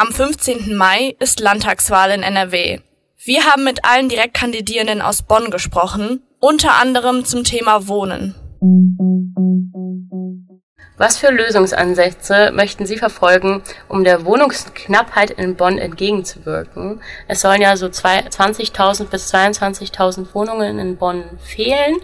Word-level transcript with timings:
Am 0.00 0.12
15. 0.12 0.74
Mai 0.78 1.14
ist 1.18 1.40
Landtagswahl 1.40 2.12
in 2.12 2.22
NRW. 2.22 2.80
Wir 3.22 3.44
haben 3.44 3.64
mit 3.64 3.84
allen 3.84 4.08
Direktkandidierenden 4.08 5.02
aus 5.02 5.20
Bonn 5.20 5.50
gesprochen, 5.50 6.22
unter 6.38 6.76
anderem 6.76 7.26
zum 7.26 7.44
Thema 7.44 7.86
Wohnen. 7.86 8.34
Was 10.96 11.18
für 11.18 11.30
Lösungsansätze 11.30 12.50
möchten 12.54 12.86
Sie 12.86 12.96
verfolgen, 12.96 13.62
um 13.88 14.02
der 14.02 14.24
Wohnungsknappheit 14.24 15.32
in 15.32 15.56
Bonn 15.56 15.76
entgegenzuwirken? 15.76 17.02
Es 17.28 17.42
sollen 17.42 17.60
ja 17.60 17.76
so 17.76 17.84
20.000 17.84 19.04
bis 19.04 19.34
22.000 19.34 20.32
Wohnungen 20.32 20.78
in 20.78 20.96
Bonn 20.96 21.24
fehlen. 21.44 21.96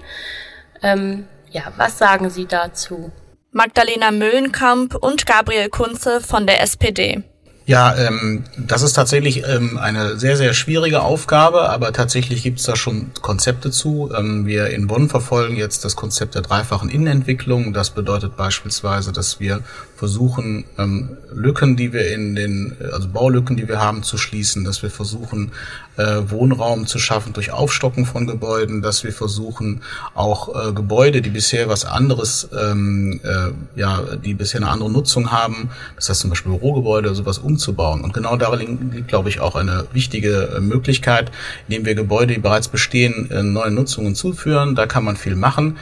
Ähm, 0.82 1.26
ja, 1.50 1.72
was 1.78 1.96
sagen 1.96 2.28
Sie 2.28 2.44
dazu? 2.44 3.10
Magdalena 3.52 4.10
Müllenkamp 4.10 4.96
und 4.96 5.24
Gabriel 5.24 5.70
Kunze 5.70 6.20
von 6.20 6.46
der 6.46 6.60
SPD. 6.60 7.24
Ja, 7.68 7.96
ähm, 7.96 8.44
das 8.56 8.82
ist 8.82 8.92
tatsächlich 8.92 9.42
ähm, 9.44 9.76
eine 9.76 10.20
sehr, 10.20 10.36
sehr 10.36 10.54
schwierige 10.54 11.02
Aufgabe, 11.02 11.68
aber 11.68 11.92
tatsächlich 11.92 12.44
gibt 12.44 12.60
es 12.60 12.66
da 12.66 12.76
schon 12.76 13.10
Konzepte 13.22 13.72
zu. 13.72 14.12
Ähm, 14.16 14.46
wir 14.46 14.68
in 14.68 14.86
Bonn 14.86 15.08
verfolgen 15.08 15.56
jetzt 15.56 15.84
das 15.84 15.96
Konzept 15.96 16.36
der 16.36 16.42
dreifachen 16.42 16.88
Innenentwicklung. 16.88 17.72
Das 17.72 17.90
bedeutet 17.90 18.36
beispielsweise, 18.36 19.12
dass 19.12 19.40
wir 19.40 19.62
versuchen, 19.96 20.64
ähm, 20.78 21.16
Lücken, 21.32 21.76
die 21.76 21.92
wir 21.92 22.12
in 22.12 22.34
den, 22.34 22.76
also 22.92 23.08
Baulücken, 23.08 23.56
die 23.56 23.66
wir 23.66 23.80
haben, 23.80 24.02
zu 24.02 24.18
schließen, 24.18 24.64
dass 24.64 24.82
wir 24.82 24.90
versuchen, 24.90 25.52
äh, 25.96 26.22
Wohnraum 26.28 26.86
zu 26.86 26.98
schaffen 26.98 27.32
durch 27.32 27.50
Aufstocken 27.50 28.04
von 28.04 28.26
Gebäuden, 28.26 28.82
dass 28.82 29.04
wir 29.04 29.12
versuchen, 29.12 29.80
auch 30.14 30.68
äh, 30.68 30.72
Gebäude, 30.72 31.22
die 31.22 31.30
bisher 31.30 31.68
was 31.68 31.86
anderes, 31.86 32.48
ähm, 32.58 33.20
äh, 33.24 33.78
ja, 33.78 34.02
die 34.16 34.34
bisher 34.34 34.60
eine 34.60 34.70
andere 34.70 34.90
Nutzung 34.90 35.32
haben, 35.32 35.70
das 35.96 36.10
heißt 36.10 36.20
zum 36.20 36.30
Beispiel 36.30 36.52
Bürogebäude 36.52 37.08
oder 37.08 37.16
sowas 37.16 37.38
umzubauen. 37.38 38.02
Und 38.02 38.12
genau 38.12 38.36
darin 38.36 38.90
liegt, 38.92 39.08
glaube 39.08 39.30
ich, 39.30 39.40
auch 39.40 39.56
eine 39.56 39.86
wichtige 39.92 40.56
äh, 40.56 40.60
Möglichkeit, 40.60 41.32
indem 41.68 41.86
wir 41.86 41.94
Gebäude, 41.94 42.34
die 42.34 42.40
bereits 42.40 42.68
bestehen, 42.68 43.30
äh, 43.30 43.42
neue 43.42 43.70
Nutzungen 43.70 44.14
zuführen. 44.14 44.74
Da 44.74 44.86
kann 44.86 45.04
man 45.04 45.16
viel 45.16 45.36
machen. 45.36 45.78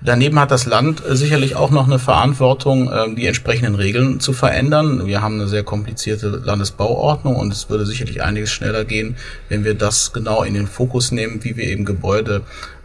Daneben 0.00 0.38
hat 0.38 0.50
das 0.52 0.66
Land 0.66 1.02
äh, 1.04 1.16
sicherlich 1.16 1.56
auch 1.56 1.70
noch 1.70 1.86
eine 1.86 1.98
Verantwortung, 1.98 2.90
ähm, 2.92 3.16
die 3.16 3.26
entsprechenden 3.26 3.74
Regeln 3.74 4.20
zu 4.20 4.32
verändern. 4.32 5.06
Wir 5.06 5.22
haben 5.22 5.34
eine 5.34 5.48
sehr 5.48 5.64
komplizierte 5.64 6.28
Landesbauordnung 6.28 7.34
und 7.34 7.52
es 7.52 7.68
würde 7.68 7.84
sicherlich 7.84 8.22
einiges 8.22 8.52
schneller 8.52 8.84
gehen, 8.84 9.16
wenn 9.48 9.64
wir 9.64 9.74
das 9.74 10.12
genau 10.12 10.42
in 10.44 10.54
den 10.54 10.68
Fokus 10.68 11.10
nehmen, 11.10 11.42
wie 11.42 11.56
wir 11.56 11.64
eben 11.64 11.84
Gebäude 11.84 12.42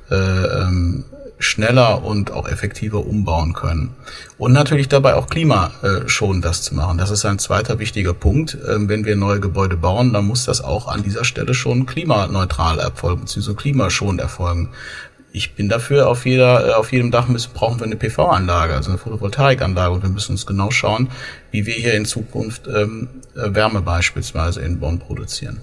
äh, 0.09 0.15
ähm, 0.15 1.05
schneller 1.37 2.03
und 2.03 2.31
auch 2.31 2.47
effektiver 2.47 3.05
umbauen 3.05 3.53
können. 3.53 3.91
Und 4.37 4.53
natürlich 4.53 4.87
dabei 4.87 5.15
auch 5.15 5.27
klimaschonend 5.27 6.43
das 6.43 6.61
zu 6.61 6.73
machen. 6.73 6.97
Das 6.97 7.11
ist 7.11 7.25
ein 7.25 7.37
zweiter 7.37 7.79
wichtiger 7.79 8.13
Punkt. 8.13 8.57
Ähm, 8.67 8.89
wenn 8.89 9.05
wir 9.05 9.15
neue 9.15 9.39
Gebäude 9.39 9.77
bauen, 9.77 10.13
dann 10.13 10.25
muss 10.25 10.45
das 10.45 10.61
auch 10.61 10.87
an 10.87 11.03
dieser 11.03 11.25
Stelle 11.25 11.53
schon 11.53 11.85
klimaneutral 11.85 12.79
erfolgen, 12.79 13.21
beziehungsweise 13.21 13.55
klimaschonend 13.55 14.21
erfolgen 14.21 14.69
ich 15.33 15.55
bin 15.55 15.67
dafür, 15.67 16.07
auf 16.07 16.25
jeder, 16.25 16.69
äh, 16.69 16.73
auf 16.73 16.91
jedem 16.91 17.11
Dach 17.11 17.27
müssen, 17.27 17.51
brauchen 17.53 17.79
wir 17.79 17.85
eine 17.85 17.95
PV-Anlage, 17.95 18.75
also 18.75 18.91
eine 18.91 18.99
Photovoltaikanlage 18.99 19.91
und 19.91 20.03
wir 20.03 20.09
müssen 20.09 20.33
uns 20.33 20.45
genau 20.45 20.69
schauen, 20.71 21.09
wie 21.51 21.65
wir 21.65 21.73
hier 21.73 21.95
in 21.95 22.05
Zukunft 22.05 22.67
ähm, 22.67 23.09
äh, 23.35 23.53
Wärme 23.53 23.81
beispielsweise 23.81 24.61
in 24.61 24.79
Bonn 24.79 24.99
produzieren. 24.99 25.59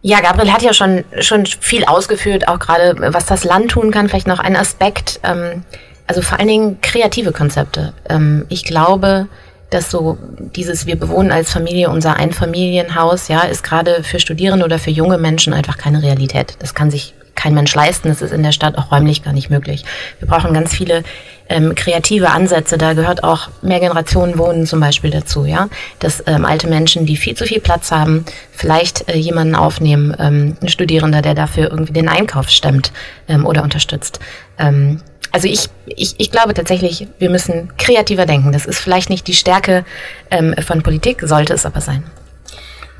Ja, 0.00 0.20
Gabriel 0.20 0.52
hat 0.52 0.62
ja 0.62 0.72
schon, 0.72 1.04
schon 1.20 1.46
viel 1.46 1.84
ausgeführt, 1.84 2.48
auch 2.48 2.58
gerade 2.58 2.96
was 3.12 3.26
das 3.26 3.44
Land 3.44 3.70
tun 3.70 3.92
kann. 3.92 4.08
Vielleicht 4.08 4.26
noch 4.26 4.40
ein 4.40 4.56
Aspekt, 4.56 5.20
ähm, 5.22 5.62
also 6.06 6.22
vor 6.22 6.38
allen 6.38 6.48
Dingen 6.48 6.80
kreative 6.80 7.32
Konzepte. 7.32 7.92
Ähm, 8.08 8.46
ich 8.48 8.64
glaube, 8.64 9.28
dass 9.70 9.90
so 9.90 10.18
dieses 10.38 10.86
wir 10.86 10.96
bewohnen 10.96 11.30
als 11.30 11.52
Familie 11.52 11.90
unser 11.90 12.16
Einfamilienhaus, 12.16 13.28
ja, 13.28 13.42
ist 13.42 13.62
gerade 13.62 14.02
für 14.02 14.18
Studierende 14.18 14.64
oder 14.64 14.78
für 14.78 14.90
junge 14.90 15.18
Menschen 15.18 15.52
einfach 15.52 15.78
keine 15.78 16.02
Realität. 16.02 16.56
Das 16.58 16.74
kann 16.74 16.90
sich 16.90 17.14
kein 17.34 17.54
Mensch 17.54 17.74
leisten. 17.74 18.08
Das 18.08 18.22
ist 18.22 18.32
in 18.32 18.42
der 18.42 18.52
Stadt 18.52 18.76
auch 18.78 18.92
räumlich 18.92 19.22
gar 19.22 19.32
nicht 19.32 19.50
möglich. 19.50 19.84
Wir 20.18 20.28
brauchen 20.28 20.52
ganz 20.54 20.74
viele 20.74 21.02
ähm, 21.48 21.74
kreative 21.74 22.30
Ansätze. 22.30 22.78
Da 22.78 22.94
gehört 22.94 23.24
auch 23.24 23.48
Mehrgenerationenwohnen 23.62 24.66
zum 24.66 24.80
Beispiel 24.80 25.10
dazu, 25.10 25.44
ja, 25.44 25.68
dass 25.98 26.22
ähm, 26.26 26.44
alte 26.44 26.68
Menschen, 26.68 27.06
die 27.06 27.16
viel 27.16 27.34
zu 27.34 27.44
viel 27.44 27.60
Platz 27.60 27.90
haben, 27.90 28.24
vielleicht 28.52 29.08
äh, 29.08 29.16
jemanden 29.16 29.54
aufnehmen, 29.54 30.16
ähm, 30.18 30.56
ein 30.60 30.68
Studierender, 30.68 31.22
der 31.22 31.34
dafür 31.34 31.70
irgendwie 31.70 31.92
den 31.92 32.08
Einkauf 32.08 32.48
stemmt 32.48 32.92
ähm, 33.28 33.46
oder 33.46 33.62
unterstützt. 33.62 34.20
Ähm, 34.58 35.00
also 35.32 35.48
ich, 35.48 35.68
ich, 35.86 36.14
ich 36.18 36.30
glaube 36.30 36.52
tatsächlich, 36.52 37.08
wir 37.18 37.30
müssen 37.30 37.74
kreativer 37.78 38.26
denken. 38.26 38.52
Das 38.52 38.66
ist 38.66 38.78
vielleicht 38.78 39.08
nicht 39.08 39.26
die 39.26 39.34
Stärke 39.34 39.84
ähm, 40.30 40.54
von 40.64 40.82
Politik, 40.82 41.22
sollte 41.22 41.54
es 41.54 41.64
aber 41.64 41.80
sein. 41.80 42.04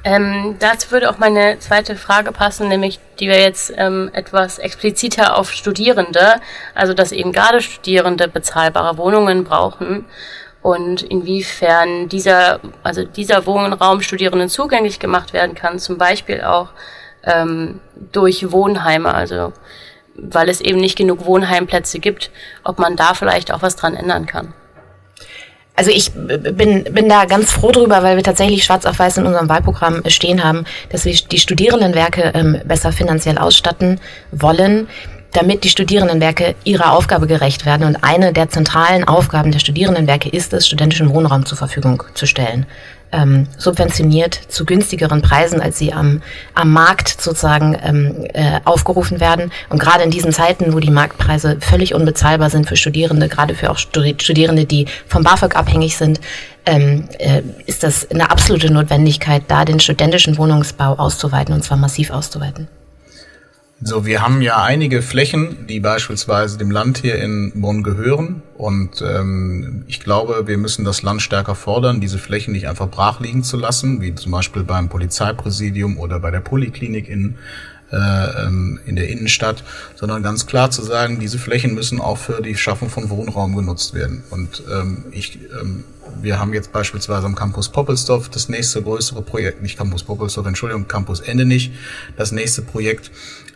Ähm, 0.05 0.57
dazu 0.59 0.91
würde 0.91 1.09
auch 1.11 1.19
meine 1.19 1.61
zweite 1.61 1.95
Frage 1.95 2.33
passen, 2.33 2.69
nämlich 2.69 2.99
die 3.21 3.29
wir 3.29 3.41
jetzt 3.41 3.73
ähm, 3.77 4.11
etwas 4.13 4.59
expliziter 4.59 5.39
auf 5.39 5.53
Studierende, 5.53 6.41
also 6.75 6.93
dass 6.93 7.13
eben 7.13 7.31
gerade 7.31 7.61
Studierende 7.61 8.27
bezahlbare 8.27 8.99
Wohnungen 8.99 9.45
brauchen 9.45 10.07
und 10.61 11.03
inwiefern 11.03 12.09
dieser, 12.09 12.59
also 12.83 13.05
dieser 13.05 13.47
Wohnraum 13.47 14.03
Studierenden 14.03 14.49
zugänglich 14.49 14.99
gemacht 14.99 15.33
werden 15.33 15.55
kann, 15.55 15.79
zum 15.79 15.99
Beispiel 15.99 16.43
auch 16.43 16.71
ähm, 17.23 17.81
durch 18.11 18.51
Wohnheime, 18.51 19.15
also 19.15 19.53
weil 20.17 20.49
es 20.49 20.61
eben 20.61 20.81
nicht 20.81 20.99
genug 20.99 21.27
Wohnheimplätze 21.27 22.01
gibt, 22.01 22.33
ob 22.65 22.81
man 22.81 22.97
da 22.97 23.15
vielleicht 23.15 23.53
auch 23.53 23.63
was 23.63 23.77
dran 23.77 23.95
ändern 23.95 24.27
kann 24.27 24.53
also 25.75 25.91
ich 25.91 26.13
bin, 26.13 26.85
bin 26.85 27.09
da 27.09 27.25
ganz 27.25 27.53
froh 27.53 27.73
drüber, 27.73 28.03
weil 28.03 28.17
wir 28.17 28.23
tatsächlich 28.23 28.65
schwarz 28.65 28.85
auf 28.85 28.99
weiß 28.99 29.19
in 29.19 29.27
unserem 29.27 29.49
Wahlprogramm 29.49 30.03
stehen 30.07 30.45
haben, 30.45 30.65
dass 30.91 31.05
wir 31.05 31.15
die 31.15 31.39
Studierendenwerke 31.39 32.33
ähm, 32.35 32.61
besser 32.65 32.93
finanziell 32.93 33.39
ausstatten 33.39 33.99
wollen, 34.33 34.89
damit 35.33 35.65
die 35.65 35.71
Studierendenwerke 35.71 36.55
ihrer 36.65 36.93
Aufgabe 36.93 37.27
gerecht 37.27 37.65
werden. 37.65 37.87
Und 37.87 38.05
eine 38.05 38.35
der 38.35 38.51
zentralen 38.51 39.05
Aufgaben 39.05 39.51
der 39.51 39.61
Studierendenwerke 39.61 40.29
ist 40.29 40.53
es, 40.53 40.67
studentischen 40.67 41.09
Wohnraum 41.09 41.47
zur 41.47 41.57
Verfügung 41.57 42.03
zu 42.15 42.27
stellen 42.27 42.67
ähm, 43.13 43.47
subventioniert 43.59 44.35
zu 44.35 44.65
günstigeren 44.65 45.23
Preisen, 45.23 45.61
als 45.61 45.79
sie 45.79 45.93
am, 45.93 46.23
am 46.55 46.73
Markt 46.73 47.21
sozusagen 47.21 47.79
ähm, 47.83 48.27
äh, 48.33 48.61
aufgerufen 48.65 49.21
werden. 49.21 49.53
Und 49.69 49.79
gerade 49.79 50.03
in 50.03 50.11
diesen 50.11 50.33
Zeiten, 50.33 50.73
wo 50.73 50.81
die 50.81 50.91
Marktpreise 50.91 51.59
völlig 51.61 51.95
unbezahlbar 51.95 52.51
sind 52.51 52.69
für 52.69 52.77
Studierende, 52.77 53.29
gerade 53.29 53.55
für 53.55 53.71
auch 53.71 53.79
Studierende, 53.79 54.65
die 54.65 54.87
vom 55.07 55.23
BAföG 55.23 55.57
abhängig 55.57 55.97
sind, 55.97 56.21
ähm, 56.65 57.09
äh, 57.19 57.43
ist 57.67 57.83
das 57.83 58.11
eine 58.11 58.31
absolute 58.31 58.73
Notwendigkeit, 58.73 59.43
da 59.49 59.65
den 59.65 59.81
studentischen 59.81 60.39
Wohnungsbau 60.39 60.95
auszuweiten 60.95 61.55
und 61.55 61.63
zwar 61.63 61.77
massiv 61.77 62.11
auszuweiten. 62.11 62.69
So, 63.85 64.07
wir 64.07 64.23
haben 64.23 64.43
ja 64.43 64.63
einige 64.63 65.03
Flächen, 65.03 65.67
die 65.67 65.81
beispielsweise 65.81 66.57
dem 66.57 66.71
Land 66.71 66.99
hier 66.99 67.17
in 67.17 67.51
Bonn 67.57 67.83
gehören. 67.83 68.43
Und 68.57 69.03
ähm, 69.03 69.83
ich 69.89 69.99
glaube, 69.99 70.47
wir 70.47 70.57
müssen 70.57 70.85
das 70.85 71.03
Land 71.03 71.21
stärker 71.21 71.57
fordern, 71.57 72.01
diese 72.01 72.19
Flächen 72.19 72.53
nicht 72.53 72.69
einfach 72.69 72.89
brach 72.89 73.19
liegen 73.19 73.43
zu 73.43 73.57
lassen, 73.57 74.01
wie 74.01 74.15
zum 74.15 74.31
Beispiel 74.31 74.63
beim 74.63 74.89
Polizeipräsidium 74.89 75.99
oder 75.99 76.21
bei 76.21 76.31
der 76.31 76.41
Poliklinik 76.41 77.09
in 77.09 77.35
äh, 77.93 78.47
ähm, 78.47 78.81
in 78.87 78.97
der 78.97 79.09
Innenstadt, 79.11 79.63
sondern 79.97 80.23
ganz 80.23 80.47
klar 80.47 80.71
zu 80.71 80.83
sagen, 80.83 81.21
diese 81.21 81.39
Flächen 81.39 81.75
müssen 81.75 82.01
auch 82.01 82.17
für 82.17 82.41
die 82.41 82.57
Schaffung 82.57 82.89
von 82.89 83.11
Wohnraum 83.11 83.55
genutzt 83.55 83.93
werden. 83.93 84.23
Und 84.31 84.63
ähm, 84.73 85.05
ich, 85.11 85.39
ähm, 85.61 85.85
wir 86.23 86.39
haben 86.39 86.55
jetzt 86.55 86.73
beispielsweise 86.73 87.27
am 87.27 87.35
Campus 87.35 87.69
Poppelsdorf 87.69 88.31
das 88.31 88.49
nächste 88.49 88.81
größere 88.81 89.21
Projekt, 89.21 89.61
nicht 89.61 89.77
Campus 89.77 90.05
Poppelsdorf, 90.05 90.47
Entschuldigung, 90.47 90.89
Campus 90.89 91.21
Ende 91.21 91.45
nicht, 91.45 91.73
das 92.17 92.33
nächste 92.33 92.63
Projekt. 92.63 93.11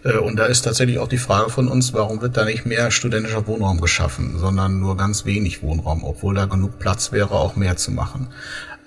Äh, 0.07 0.19
und 0.19 0.37
da 0.37 0.47
ist 0.47 0.63
tatsächlich 0.63 0.99
auch 0.99 1.09
die 1.09 1.19
Frage 1.19 1.51
von 1.51 1.69
uns, 1.69 1.93
warum 1.93 2.21
wird 2.21 2.37
da 2.37 2.45
nicht 2.45 2.67
mehr 2.67 2.91
studentischer 2.91 3.47
Wohnraum 3.47 3.81
geschaffen, 3.81 4.39
sondern 4.39 4.81
nur 4.81 4.97
ganz 4.97 5.25
wenig 5.25 5.63
Wohnraum, 5.63 6.05
obwohl 6.05 6.35
da 6.35 6.47
genug 6.47 6.79
Platz 6.79 7.13
wäre, 7.13 7.33
auch 7.33 7.57
mehr 7.57 7.77
zu 7.77 7.91
machen. 7.91 8.29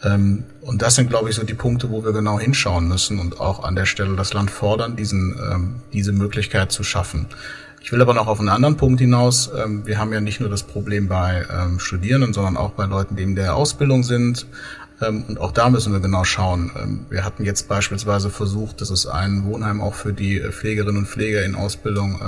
Ähm, 0.03 0.43
und 0.61 0.81
das 0.81 0.95
sind, 0.95 1.09
glaube 1.09 1.29
ich, 1.29 1.35
so 1.35 1.43
die 1.43 1.53
Punkte, 1.53 1.91
wo 1.91 2.03
wir 2.03 2.13
genau 2.13 2.39
hinschauen 2.39 2.87
müssen 2.87 3.19
und 3.19 3.39
auch 3.39 3.63
an 3.63 3.75
der 3.75 3.85
Stelle 3.85 4.15
das 4.15 4.33
Land 4.33 4.49
fordern, 4.49 4.95
diesen, 4.95 5.35
ähm, 5.51 5.75
diese 5.91 6.13
Möglichkeit 6.13 6.71
zu 6.71 6.83
schaffen. 6.83 7.25
Ich 7.81 7.93
will 7.93 8.01
aber 8.01 8.13
noch 8.13 8.27
auf 8.27 8.39
einen 8.39 8.49
anderen 8.49 8.77
Punkt 8.77 8.99
hinaus. 8.99 9.49
Ähm, 9.57 9.85
wir 9.85 9.97
haben 9.99 10.13
ja 10.13 10.21
nicht 10.21 10.39
nur 10.39 10.49
das 10.49 10.63
Problem 10.63 11.07
bei 11.07 11.45
Studierenden, 11.77 12.33
sondern 12.33 12.57
auch 12.57 12.71
bei 12.71 12.85
Leuten, 12.85 13.15
die 13.15 13.23
in 13.23 13.35
der 13.35 13.55
Ausbildung 13.55 14.03
sind. 14.03 14.45
Und 15.01 15.39
auch 15.39 15.51
da 15.51 15.69
müssen 15.69 15.93
wir 15.93 16.01
genau 16.01 16.25
schauen. 16.25 17.05
Wir 17.09 17.23
hatten 17.23 17.45
jetzt 17.45 17.69
beispielsweise 17.69 18.29
versucht, 18.29 18.81
dass 18.81 18.89
es 18.89 19.07
ein 19.07 19.45
Wohnheim 19.45 19.81
auch 19.81 19.93
für 19.93 20.11
die 20.11 20.39
Pflegerinnen 20.39 20.97
und 20.97 21.07
Pfleger 21.07 21.43
in 21.45 21.55
Ausbildung 21.55 22.19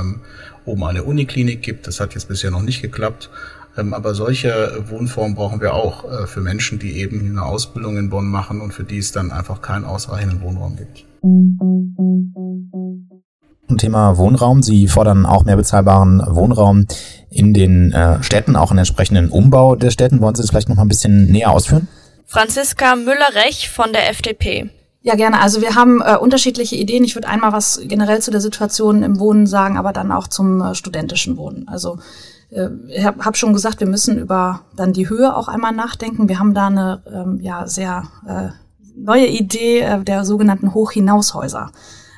oben 0.65 0.83
an 0.83 0.95
der 0.95 1.06
Uniklinik 1.06 1.62
gibt. 1.62 1.88
Das 1.88 2.00
hat 2.00 2.13
jetzt 2.13 2.27
bisher 2.27 2.51
noch 2.51 2.62
nicht 2.62 2.81
geklappt. 2.81 3.29
Ähm, 3.77 3.94
aber 3.94 4.13
solche 4.13 4.83
Wohnformen 4.89 5.35
brauchen 5.35 5.62
wir 5.62 5.73
auch 5.73 6.03
äh, 6.03 6.27
für 6.27 6.41
Menschen, 6.41 6.79
die 6.79 6.97
eben 6.97 7.29
eine 7.29 7.44
Ausbildung 7.44 7.97
in 7.97 8.09
Bonn 8.09 8.27
machen 8.27 8.59
und 8.59 8.74
für 8.74 8.83
die 8.83 8.97
es 8.97 9.12
dann 9.12 9.31
einfach 9.31 9.62
keinen 9.62 9.85
ausreichenden 9.85 10.41
Wohnraum 10.41 10.75
gibt. 10.75 11.06
Zum 13.67 13.77
Thema 13.77 14.17
Wohnraum. 14.17 14.62
Sie 14.62 14.89
fordern 14.89 15.25
auch 15.25 15.45
mehr 15.45 15.56
bezahlbaren 15.56 16.21
Wohnraum 16.27 16.85
in 17.29 17.53
den 17.53 17.94
äh, 17.94 18.21
Städten, 18.21 18.57
auch 18.57 18.71
einen 18.71 18.79
entsprechenden 18.79 19.29
Umbau 19.29 19.75
der 19.77 19.91
Städten. 19.91 20.19
Wollen 20.19 20.35
Sie 20.35 20.41
das 20.41 20.50
vielleicht 20.50 20.67
noch 20.67 20.75
mal 20.75 20.81
ein 20.81 20.89
bisschen 20.89 21.31
näher 21.31 21.51
ausführen? 21.51 21.88
Franziska 22.31 22.95
Müller-Rech 22.95 23.69
von 23.69 23.91
der 23.91 24.09
FDP. 24.09 24.69
Ja, 25.01 25.15
gerne. 25.15 25.41
Also 25.41 25.61
wir 25.61 25.75
haben 25.75 26.01
äh, 26.01 26.15
unterschiedliche 26.15 26.77
Ideen. 26.77 27.03
Ich 27.03 27.13
würde 27.13 27.27
einmal 27.27 27.51
was 27.51 27.81
generell 27.83 28.21
zu 28.21 28.31
der 28.31 28.39
Situation 28.39 29.03
im 29.03 29.19
Wohnen 29.19 29.47
sagen, 29.47 29.77
aber 29.77 29.91
dann 29.91 30.13
auch 30.13 30.29
zum 30.29 30.61
äh, 30.61 30.73
studentischen 30.73 31.35
Wohnen. 31.35 31.67
Also 31.67 31.99
äh, 32.49 32.69
ich 32.87 33.03
habe 33.03 33.25
hab 33.25 33.35
schon 33.35 33.51
gesagt, 33.51 33.81
wir 33.81 33.87
müssen 33.87 34.17
über 34.17 34.61
dann 34.77 34.93
die 34.93 35.09
Höhe 35.09 35.35
auch 35.35 35.49
einmal 35.49 35.73
nachdenken. 35.73 36.29
Wir 36.29 36.39
haben 36.39 36.53
da 36.53 36.67
eine 36.67 37.03
ähm, 37.13 37.39
ja 37.41 37.67
sehr 37.67 38.07
äh, 38.25 38.51
neue 38.95 39.27
Idee 39.27 39.81
äh, 39.81 40.01
der 40.01 40.23
sogenannten 40.23 40.73
Hochhinaushäuser. 40.73 41.73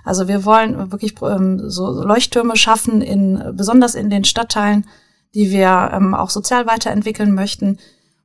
Also 0.05 0.27
wir 0.27 0.45
wollen 0.45 0.91
wirklich 0.91 1.15
ähm, 1.23 1.71
so 1.71 1.89
Leuchttürme 1.89 2.55
schaffen, 2.55 3.01
in, 3.01 3.43
besonders 3.53 3.95
in 3.95 4.11
den 4.11 4.25
Stadtteilen, 4.25 4.85
die 5.33 5.49
wir 5.49 5.89
ähm, 5.91 6.13
auch 6.13 6.29
sozial 6.29 6.67
weiterentwickeln 6.67 7.33
möchten, 7.33 7.79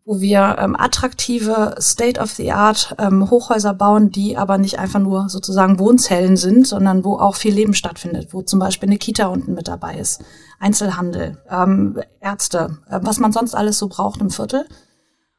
wo 0.09 0.23
wir 0.23 0.57
ähm, 0.59 0.75
attraktive 0.75 1.75
State-of-the-Art 1.79 2.97
ähm, 2.99 3.29
Hochhäuser 3.29 3.75
bauen, 3.75 4.11
die 4.11 4.39
aber 4.39 4.57
nicht 4.57 4.79
einfach 4.79 5.01
nur 5.01 5.29
sozusagen 5.29 5.79
Wohnzellen 5.79 6.39
sind, 6.39 6.67
sondern 6.67 7.05
wo 7.05 7.19
auch 7.19 7.37
viel 7.37 7.53
Leben 7.53 7.75
stattfindet, 7.75 8.33
wo 8.33 8.41
zum 8.41 8.59
Beispiel 8.59 8.89
eine 8.89 8.97
Kita 8.97 9.27
unten 9.27 9.53
mit 9.53 9.69
dabei 9.69 9.99
ist, 9.99 10.25
Einzelhandel, 10.59 11.37
ähm, 11.51 12.01
Ärzte, 12.21 12.79
äh, 12.89 13.01
was 13.03 13.21
man 13.21 13.33
sonst 13.33 13.55
alles 13.55 13.79
so 13.79 13.89
braucht 13.89 14.23
im 14.23 14.31
Viertel. 14.31 14.65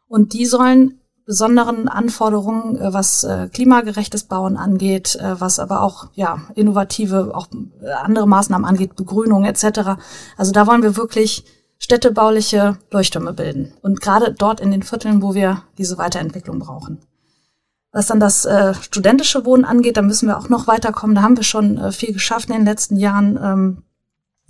Und 0.07 0.33
die 0.33 0.45
sollen 0.45 1.00
besonderen 1.25 1.88
Anforderungen, 1.88 2.80
äh, 2.80 2.94
was 2.94 3.24
äh, 3.24 3.50
klimagerechtes 3.51 4.25
Bauen 4.25 4.56
angeht, 4.56 5.16
äh, 5.16 5.42
was 5.42 5.57
aber 5.57 5.81
auch 5.81 6.10
ja 6.13 6.44
innovative, 6.54 7.31
auch 7.33 7.48
äh, 7.81 7.89
andere 7.89 8.27
Maßnahmen 8.27 8.68
angeht, 8.68 8.95
Begrünung 8.95 9.45
etc. 9.45 9.98
Also 10.38 10.51
da 10.51 10.68
wollen 10.68 10.83
wir 10.83 10.95
wirklich 10.95 11.44
städtebauliche 11.79 12.77
Leuchttürme 12.91 13.33
bilden 13.33 13.73
und 13.81 14.01
gerade 14.01 14.33
dort 14.33 14.59
in 14.59 14.71
den 14.71 14.83
Vierteln, 14.83 15.21
wo 15.21 15.33
wir 15.33 15.63
diese 15.77 15.97
Weiterentwicklung 15.97 16.59
brauchen. 16.59 16.99
Was 17.91 18.07
dann 18.07 18.19
das 18.19 18.45
äh, 18.45 18.75
studentische 18.75 19.45
Wohnen 19.45 19.65
angeht, 19.65 19.97
da 19.97 20.03
müssen 20.03 20.27
wir 20.27 20.37
auch 20.37 20.49
noch 20.49 20.67
weiterkommen. 20.67 21.15
Da 21.15 21.23
haben 21.23 21.37
wir 21.37 21.43
schon 21.43 21.77
äh, 21.77 21.91
viel 21.91 22.13
geschafft 22.13 22.49
in 22.49 22.55
den 22.55 22.65
letzten 22.65 22.97
Jahren. 22.97 23.39
Ähm, 23.41 23.83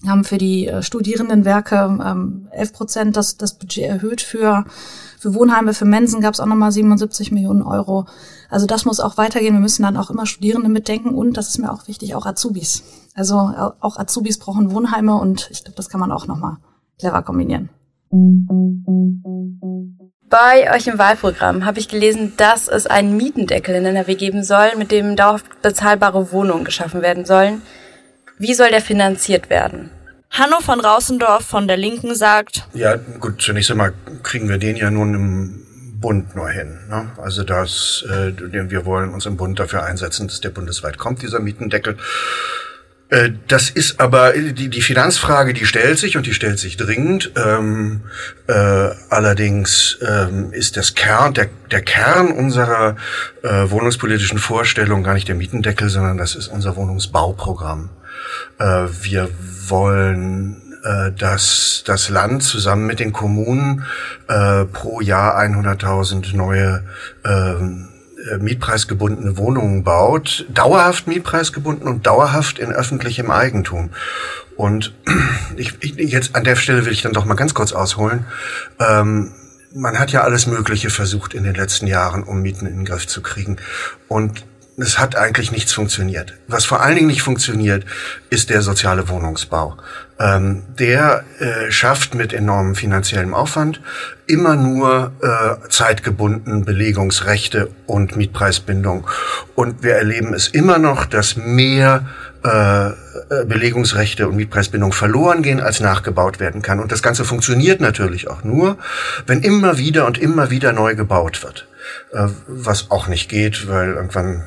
haben 0.07 0.23
für 0.23 0.37
die 0.37 0.67
äh, 0.67 0.81
Studierendenwerke 0.81 1.99
ähm, 2.05 2.47
11 2.51 2.73
Prozent 2.73 3.17
das, 3.17 3.37
das 3.37 3.57
Budget 3.57 3.85
erhöht 3.85 4.21
für 4.21 4.65
für 5.19 5.33
Wohnheime, 5.33 5.73
für 5.73 5.83
Mensen 5.83 6.21
gab 6.21 6.33
es 6.33 6.39
auch 6.39 6.45
nochmal 6.45 6.71
77 6.71 7.33
Millionen 7.33 7.61
Euro. 7.61 8.05
Also 8.49 8.65
das 8.65 8.85
muss 8.85 9.01
auch 9.01 9.17
weitergehen. 9.17 9.53
Wir 9.53 9.59
müssen 9.59 9.83
dann 9.83 9.97
auch 9.97 10.09
immer 10.09 10.25
Studierende 10.25 10.69
mitdenken 10.69 11.13
und, 11.13 11.35
das 11.35 11.49
ist 11.49 11.57
mir 11.57 11.73
auch 11.73 11.89
wichtig, 11.89 12.15
auch 12.15 12.25
Azubis. 12.25 12.83
Also 13.15 13.35
auch 13.35 13.97
Azubis 13.97 14.39
brauchen 14.39 14.71
Wohnheime 14.71 15.15
und 15.15 15.49
ich 15.51 15.65
glaube, 15.65 15.75
das 15.75 15.89
kann 15.89 15.99
man 15.99 16.13
auch 16.13 16.25
nochmal 16.25 16.55
clever 16.99 17.23
kombinieren. 17.23 17.69
Bei 20.29 20.75
euch 20.75 20.85
im 20.87 20.99
Wahlprogramm 20.99 21.65
habe 21.65 21.79
ich 21.79 21.87
gelesen, 21.87 22.33
dass 22.37 22.67
es 22.67 22.85
einen 22.85 23.17
Mietendeckel 23.17 23.73
in 23.75 23.85
NRW 23.85 24.13
geben 24.15 24.43
soll, 24.43 24.75
mit 24.77 24.91
dem 24.91 25.15
dauerhaft 25.15 25.61
bezahlbare 25.63 26.31
Wohnungen 26.31 26.65
geschaffen 26.65 27.01
werden 27.01 27.25
sollen. 27.25 27.61
Wie 28.37 28.53
soll 28.53 28.69
der 28.69 28.81
finanziert 28.81 29.49
werden? 29.49 29.89
Hanno 30.29 30.59
von 30.59 30.79
Rausendorf 30.79 31.43
von 31.43 31.67
der 31.67 31.77
Linken 31.77 32.13
sagt, 32.13 32.67
Ja, 32.73 32.95
gut, 33.19 33.41
zunächst 33.41 33.71
einmal 33.71 33.93
kriegen 34.21 34.47
wir 34.47 34.59
den 34.59 34.75
ja 34.75 34.91
nun 34.91 35.13
im 35.15 35.65
Bund 35.99 36.35
nur 36.35 36.49
hin. 36.49 36.77
Ne? 36.89 37.11
Also 37.17 37.43
das, 37.43 38.05
äh, 38.09 38.31
wir 38.69 38.85
wollen 38.85 39.13
uns 39.13 39.25
im 39.25 39.37
Bund 39.37 39.59
dafür 39.59 39.83
einsetzen, 39.83 40.27
dass 40.27 40.39
der 40.41 40.49
bundesweit 40.49 40.97
kommt, 40.97 41.21
dieser 41.21 41.39
Mietendeckel. 41.39 41.97
Äh, 43.09 43.31
das 43.47 43.69
ist 43.69 43.99
aber 43.99 44.33
die, 44.33 44.69
die 44.69 44.81
Finanzfrage, 44.81 45.53
die 45.53 45.65
stellt 45.65 45.97
sich 45.97 46.17
und 46.17 46.25
die 46.25 46.33
stellt 46.33 46.59
sich 46.59 46.77
dringend. 46.77 47.31
Ähm, 47.35 48.01
äh, 48.47 48.53
allerdings 49.09 49.97
ähm, 50.07 50.53
ist 50.53 50.77
das 50.77 50.95
Kern, 50.95 51.33
der, 51.33 51.49
der 51.71 51.81
Kern 51.81 52.31
unserer 52.31 52.95
äh, 53.43 53.69
wohnungspolitischen 53.69 54.39
Vorstellung 54.39 55.03
gar 55.03 55.13
nicht 55.13 55.27
der 55.27 55.35
Mietendeckel, 55.35 55.89
sondern 55.89 56.17
das 56.17 56.35
ist 56.35 56.47
unser 56.47 56.75
Wohnungsbauprogramm. 56.75 57.89
Äh, 58.59 58.85
wir 59.01 59.29
wollen 59.67 60.69
äh, 60.83 61.11
dass 61.11 61.83
das 61.85 62.07
Land 62.07 62.41
zusammen 62.43 62.85
mit 62.85 63.01
den 63.01 63.11
Kommunen 63.11 63.83
äh, 64.29 64.63
pro 64.63 65.01
Jahr 65.01 65.37
100.000 65.37 66.37
neue 66.37 66.83
ähm, 67.25 67.88
äh, 67.88 67.88
mietpreisgebundene 68.37 69.37
Wohnungen 69.37 69.83
baut, 69.83 70.45
dauerhaft 70.53 71.07
mietpreisgebunden 71.07 71.87
und 71.87 72.05
dauerhaft 72.05 72.59
in 72.59 72.71
öffentlichem 72.71 73.31
Eigentum. 73.31 73.89
Und 74.55 74.93
ich, 75.57 75.75
ich, 75.81 76.11
jetzt 76.11 76.35
an 76.35 76.43
der 76.43 76.55
Stelle 76.55 76.85
will 76.85 76.93
ich 76.93 77.01
dann 77.01 77.13
doch 77.13 77.25
mal 77.25 77.35
ganz 77.35 77.53
kurz 77.53 77.71
ausholen. 77.71 78.25
Ähm, 78.79 79.31
man 79.73 79.99
hat 79.99 80.11
ja 80.11 80.21
alles 80.21 80.47
Mögliche 80.47 80.89
versucht 80.89 81.33
in 81.33 81.43
den 81.43 81.55
letzten 81.55 81.87
Jahren, 81.87 82.23
um 82.23 82.41
Mieten 82.41 82.65
in 82.65 82.77
den 82.77 82.85
Griff 82.85 83.07
zu 83.07 83.21
kriegen. 83.21 83.57
Und 84.07 84.43
es 84.81 84.97
hat 84.97 85.15
eigentlich 85.15 85.51
nichts 85.51 85.73
funktioniert. 85.73 86.33
Was 86.47 86.65
vor 86.65 86.81
allen 86.81 86.95
Dingen 86.95 87.07
nicht 87.07 87.21
funktioniert, 87.21 87.85
ist 88.29 88.49
der 88.49 88.61
soziale 88.61 89.09
Wohnungsbau. 89.09 89.77
Ähm, 90.19 90.63
der 90.77 91.23
äh, 91.39 91.71
schafft 91.71 92.13
mit 92.13 92.33
enormem 92.33 92.75
finanziellem 92.75 93.33
Aufwand 93.33 93.81
immer 94.25 94.55
nur 94.55 95.11
äh, 95.21 95.69
zeitgebunden 95.69 96.65
Belegungsrechte 96.65 97.69
und 97.87 98.15
Mietpreisbindung. 98.15 99.07
Und 99.55 99.83
wir 99.83 99.93
erleben 99.93 100.33
es 100.33 100.47
immer 100.47 100.77
noch, 100.77 101.05
dass 101.05 101.35
mehr 101.35 102.07
äh, 102.43 102.89
äh 102.89 102.93
Belegungsrechte 103.45 104.27
und 104.27 104.35
Mietpreisbindung 104.35 104.91
verloren 104.93 105.41
gehen, 105.41 105.59
als 105.61 105.79
nachgebaut 105.79 106.39
werden 106.39 106.61
kann. 106.61 106.79
Und 106.79 106.91
das 106.91 107.01
Ganze 107.01 107.25
funktioniert 107.25 107.81
natürlich 107.81 108.29
auch 108.29 108.43
nur, 108.43 108.77
wenn 109.25 109.41
immer 109.41 109.77
wieder 109.77 110.05
und 110.05 110.17
immer 110.17 110.49
wieder 110.49 110.73
neu 110.73 110.95
gebaut 110.95 111.43
wird. 111.43 111.67
Äh, 112.11 112.27
was 112.47 112.91
auch 112.91 113.07
nicht 113.07 113.29
geht, 113.29 113.67
weil 113.67 113.93
irgendwann 113.93 114.43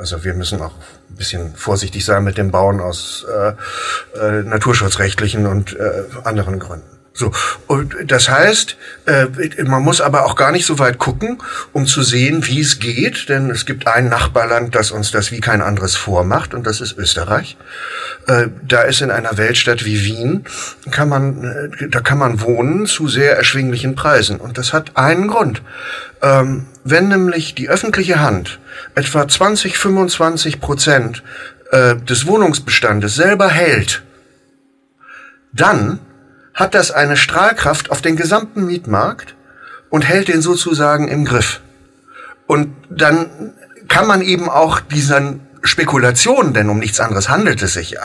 also 0.00 0.24
wir 0.24 0.34
müssen 0.34 0.62
auch 0.62 0.72
ein 1.10 1.16
bisschen 1.16 1.54
vorsichtig 1.54 2.04
sein 2.04 2.24
mit 2.24 2.38
dem 2.38 2.50
Bauen 2.50 2.80
aus 2.80 3.26
äh, 3.28 3.52
äh, 4.18 4.42
naturschutzrechtlichen 4.42 5.46
und 5.46 5.76
äh, 5.76 6.04
anderen 6.24 6.58
Gründen. 6.58 6.99
So, 7.20 7.32
und 7.66 7.94
das 8.06 8.30
heißt, 8.30 8.78
äh, 9.04 9.26
man 9.64 9.82
muss 9.82 10.00
aber 10.00 10.24
auch 10.24 10.36
gar 10.36 10.52
nicht 10.52 10.64
so 10.64 10.78
weit 10.78 10.96
gucken, 10.96 11.36
um 11.74 11.84
zu 11.86 12.02
sehen, 12.02 12.46
wie 12.46 12.60
es 12.60 12.78
geht, 12.78 13.28
denn 13.28 13.50
es 13.50 13.66
gibt 13.66 13.86
ein 13.86 14.08
Nachbarland, 14.08 14.74
das 14.74 14.90
uns 14.90 15.10
das 15.10 15.30
wie 15.30 15.40
kein 15.40 15.60
anderes 15.60 15.96
vormacht, 15.96 16.54
und 16.54 16.66
das 16.66 16.80
ist 16.80 16.96
Österreich. 16.96 17.58
Äh, 18.26 18.46
da 18.66 18.82
ist 18.82 19.02
in 19.02 19.10
einer 19.10 19.36
Weltstadt 19.36 19.84
wie 19.84 20.02
Wien, 20.02 20.46
kann 20.90 21.10
man, 21.10 21.44
äh, 21.44 21.88
da 21.90 22.00
kann 22.00 22.16
man 22.16 22.40
wohnen 22.40 22.86
zu 22.86 23.06
sehr 23.06 23.36
erschwinglichen 23.36 23.94
Preisen. 23.94 24.38
Und 24.40 24.56
das 24.56 24.72
hat 24.72 24.96
einen 24.96 25.28
Grund. 25.28 25.60
Ähm, 26.22 26.68
wenn 26.84 27.08
nämlich 27.08 27.54
die 27.54 27.68
öffentliche 27.68 28.20
Hand 28.20 28.60
etwa 28.94 29.28
20, 29.28 29.76
25 29.76 30.60
Prozent 30.60 31.22
des 31.72 32.26
Wohnungsbestandes 32.26 33.14
selber 33.14 33.48
hält, 33.48 34.02
dann 35.52 36.00
hat 36.60 36.74
das 36.74 36.90
eine 36.90 37.16
Strahlkraft 37.16 37.90
auf 37.90 38.02
den 38.02 38.16
gesamten 38.16 38.66
Mietmarkt 38.66 39.34
und 39.88 40.06
hält 40.06 40.28
den 40.28 40.42
sozusagen 40.42 41.08
im 41.08 41.24
Griff. 41.24 41.62
Und 42.46 42.74
dann 42.90 43.54
kann 43.88 44.06
man 44.06 44.20
eben 44.20 44.50
auch 44.50 44.78
diesen 44.78 45.40
Spekulationen, 45.62 46.54
denn 46.54 46.68
um 46.70 46.78
nichts 46.78 47.00
anderes 47.00 47.28
handelt 47.28 47.62
es 47.62 47.74
sich 47.74 47.90
ja. 47.90 48.02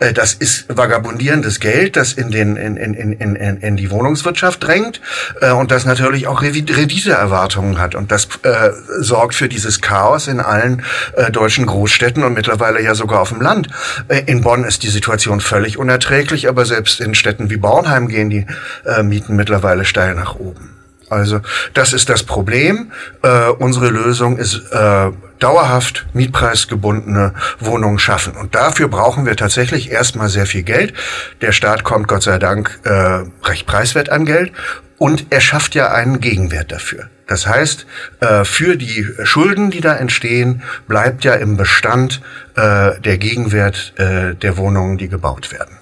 Äh, 0.00 0.12
das 0.12 0.34
ist 0.34 0.66
vagabundierendes 0.68 1.60
Geld, 1.60 1.96
das 1.96 2.12
in, 2.12 2.30
den, 2.30 2.56
in, 2.56 2.76
in, 2.76 2.94
in, 2.94 3.36
in, 3.36 3.56
in 3.58 3.76
die 3.76 3.90
Wohnungswirtschaft 3.90 4.62
drängt 4.62 5.00
äh, 5.40 5.52
und 5.52 5.70
das 5.70 5.84
natürlich 5.84 6.26
auch 6.26 6.42
Renditeerwartungen 6.42 7.78
hat. 7.78 7.94
Und 7.94 8.10
das 8.10 8.28
äh, 8.42 8.70
sorgt 8.98 9.34
für 9.34 9.48
dieses 9.48 9.80
Chaos 9.80 10.26
in 10.26 10.40
allen 10.40 10.82
äh, 11.16 11.30
deutschen 11.30 11.66
Großstädten 11.66 12.24
und 12.24 12.34
mittlerweile 12.34 12.82
ja 12.82 12.94
sogar 12.94 13.20
auf 13.20 13.28
dem 13.28 13.40
Land. 13.40 13.68
Äh, 14.08 14.22
in 14.26 14.40
Bonn 14.42 14.64
ist 14.64 14.82
die 14.82 14.88
Situation 14.88 15.40
völlig 15.40 15.78
unerträglich, 15.78 16.48
aber 16.48 16.64
selbst 16.64 17.00
in 17.00 17.14
Städten 17.14 17.50
wie 17.50 17.56
Bornheim 17.56 18.08
gehen 18.08 18.30
die 18.30 18.46
äh, 18.84 19.02
Mieten 19.02 19.36
mittlerweile 19.36 19.84
steil 19.84 20.14
nach 20.14 20.34
oben. 20.34 20.79
Also 21.10 21.40
das 21.74 21.92
ist 21.92 22.08
das 22.08 22.22
Problem. 22.22 22.92
Äh, 23.22 23.48
unsere 23.58 23.88
Lösung 23.90 24.38
ist 24.38 24.62
äh, 24.70 25.10
dauerhaft 25.40 26.06
mietpreisgebundene 26.12 27.34
Wohnungen 27.58 27.98
schaffen. 27.98 28.36
Und 28.36 28.54
dafür 28.54 28.88
brauchen 28.88 29.26
wir 29.26 29.36
tatsächlich 29.36 29.90
erstmal 29.90 30.28
sehr 30.28 30.46
viel 30.46 30.62
Geld. 30.62 30.94
Der 31.40 31.52
Staat 31.52 31.82
kommt 31.82 32.08
Gott 32.08 32.22
sei 32.22 32.38
Dank 32.38 32.78
äh, 32.84 33.24
recht 33.44 33.66
preiswert 33.66 34.10
an 34.10 34.24
Geld 34.24 34.52
und 34.98 35.26
er 35.30 35.40
schafft 35.40 35.74
ja 35.74 35.90
einen 35.90 36.20
Gegenwert 36.20 36.72
dafür. 36.72 37.08
Das 37.26 37.46
heißt, 37.46 37.86
äh, 38.20 38.44
für 38.44 38.76
die 38.76 39.06
Schulden, 39.22 39.70
die 39.70 39.80
da 39.80 39.96
entstehen, 39.96 40.62
bleibt 40.88 41.24
ja 41.24 41.34
im 41.34 41.56
Bestand 41.56 42.20
äh, 42.56 43.00
der 43.00 43.18
Gegenwert 43.18 43.94
äh, 43.96 44.34
der 44.34 44.56
Wohnungen, 44.56 44.98
die 44.98 45.08
gebaut 45.08 45.52
werden. 45.52 45.79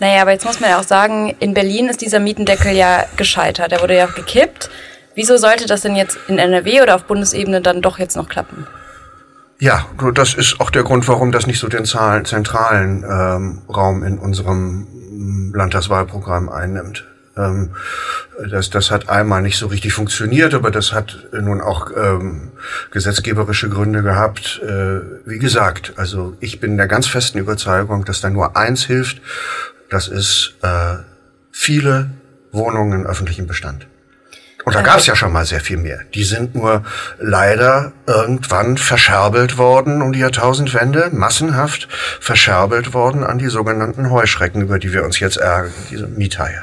Naja, 0.00 0.22
aber 0.22 0.32
jetzt 0.32 0.46
muss 0.46 0.60
man 0.60 0.70
ja 0.70 0.80
auch 0.80 0.84
sagen, 0.84 1.36
in 1.40 1.52
Berlin 1.54 1.88
ist 1.88 2.00
dieser 2.00 2.20
Mietendeckel 2.20 2.72
ja 2.72 3.04
gescheitert. 3.16 3.70
Der 3.70 3.82
wurde 3.82 3.96
ja 3.96 4.06
gekippt. 4.06 4.70
Wieso 5.14 5.36
sollte 5.36 5.66
das 5.66 5.82
denn 5.82 5.94
jetzt 5.94 6.18
in 6.28 6.38
NRW 6.38 6.80
oder 6.80 6.94
auf 6.94 7.04
Bundesebene 7.04 7.60
dann 7.60 7.82
doch 7.82 7.98
jetzt 7.98 8.16
noch 8.16 8.28
klappen? 8.28 8.66
Ja, 9.58 9.86
das 10.14 10.32
ist 10.32 10.58
auch 10.58 10.70
der 10.70 10.84
Grund, 10.84 11.06
warum 11.06 11.32
das 11.32 11.46
nicht 11.46 11.58
so 11.58 11.68
den 11.68 11.84
zentralen 11.84 13.04
ähm, 13.04 13.62
Raum 13.68 14.02
in 14.02 14.18
unserem 14.18 14.86
Landtagswahlprogramm 15.54 16.48
einnimmt. 16.48 17.04
Ähm, 17.36 17.70
das, 18.50 18.70
das 18.70 18.90
hat 18.90 19.10
einmal 19.10 19.42
nicht 19.42 19.58
so 19.58 19.66
richtig 19.66 19.92
funktioniert, 19.92 20.54
aber 20.54 20.70
das 20.70 20.94
hat 20.94 21.18
nun 21.32 21.60
auch 21.60 21.90
ähm, 21.94 22.52
gesetzgeberische 22.90 23.68
Gründe 23.68 24.02
gehabt. 24.02 24.62
Äh, 24.64 25.00
wie 25.26 25.38
gesagt, 25.38 25.92
also 25.96 26.36
ich 26.40 26.58
bin 26.58 26.78
der 26.78 26.86
ganz 26.86 27.06
festen 27.06 27.38
Überzeugung, 27.38 28.06
dass 28.06 28.22
da 28.22 28.30
nur 28.30 28.56
eins 28.56 28.84
hilft, 28.84 29.20
das 29.90 30.08
ist 30.08 30.54
äh, 30.62 30.96
viele 31.52 32.10
Wohnungen 32.52 33.00
in 33.00 33.06
öffentlichem 33.06 33.46
Bestand. 33.46 33.86
Und 34.64 34.74
da 34.74 34.82
gab 34.82 34.98
es 34.98 35.06
ja 35.06 35.16
schon 35.16 35.32
mal 35.32 35.46
sehr 35.46 35.60
viel 35.60 35.78
mehr. 35.78 36.00
Die 36.14 36.24
sind 36.24 36.54
nur 36.54 36.84
leider 37.18 37.92
irgendwann 38.06 38.76
verscherbelt 38.76 39.56
worden 39.56 40.02
um 40.02 40.12
die 40.12 40.20
Jahrtausendwende, 40.20 41.10
massenhaft 41.12 41.88
verscherbelt 42.20 42.92
worden 42.92 43.24
an 43.24 43.38
die 43.38 43.48
sogenannten 43.48 44.10
Heuschrecken, 44.10 44.60
über 44.60 44.78
die 44.78 44.92
wir 44.92 45.04
uns 45.04 45.18
jetzt 45.18 45.38
ärgern, 45.38 45.72
diese 45.90 46.06
Miethaie. 46.06 46.62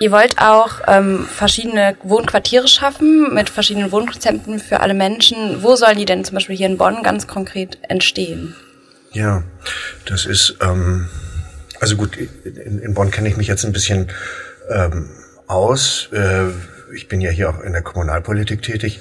Ihr 0.00 0.12
wollt 0.12 0.38
auch 0.38 0.80
ähm, 0.86 1.26
verschiedene 1.26 1.96
Wohnquartiere 2.02 2.68
schaffen 2.68 3.34
mit 3.34 3.50
verschiedenen 3.50 3.92
Wohnkonzepten 3.92 4.58
für 4.58 4.80
alle 4.80 4.94
Menschen. 4.94 5.62
Wo 5.62 5.76
sollen 5.76 5.98
die 5.98 6.06
denn 6.06 6.24
zum 6.24 6.34
Beispiel 6.34 6.56
hier 6.56 6.68
in 6.68 6.78
Bonn 6.78 7.02
ganz 7.02 7.26
konkret 7.26 7.78
entstehen? 7.88 8.54
Ja, 9.12 9.42
das 10.06 10.24
ist, 10.24 10.56
ähm, 10.62 11.08
also 11.80 11.96
gut, 11.96 12.16
in, 12.16 12.78
in 12.78 12.94
Bonn 12.94 13.10
kenne 13.10 13.28
ich 13.28 13.36
mich 13.36 13.48
jetzt 13.48 13.64
ein 13.64 13.72
bisschen 13.72 14.08
ähm, 14.70 15.10
aus. 15.46 16.08
Äh, 16.12 16.50
ich 16.94 17.08
bin 17.08 17.20
ja 17.20 17.30
hier 17.30 17.50
auch 17.50 17.60
in 17.60 17.72
der 17.72 17.82
Kommunalpolitik 17.82 18.62
tätig. 18.62 19.00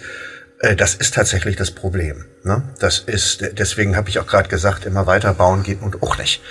Äh, 0.59 0.75
das 0.75 0.95
ist 0.95 1.13
tatsächlich 1.13 1.55
das 1.55 1.71
Problem. 1.71 2.25
Ne? 2.43 2.63
Das 2.79 2.99
ist 2.99 3.43
deswegen 3.57 3.95
habe 3.95 4.09
ich 4.09 4.19
auch 4.19 4.27
gerade 4.27 4.49
gesagt, 4.49 4.85
immer 4.85 5.07
weiter 5.07 5.33
bauen 5.33 5.63
geht 5.63 5.81
und 5.81 6.01
auch 6.01 6.17
nicht. 6.17 6.41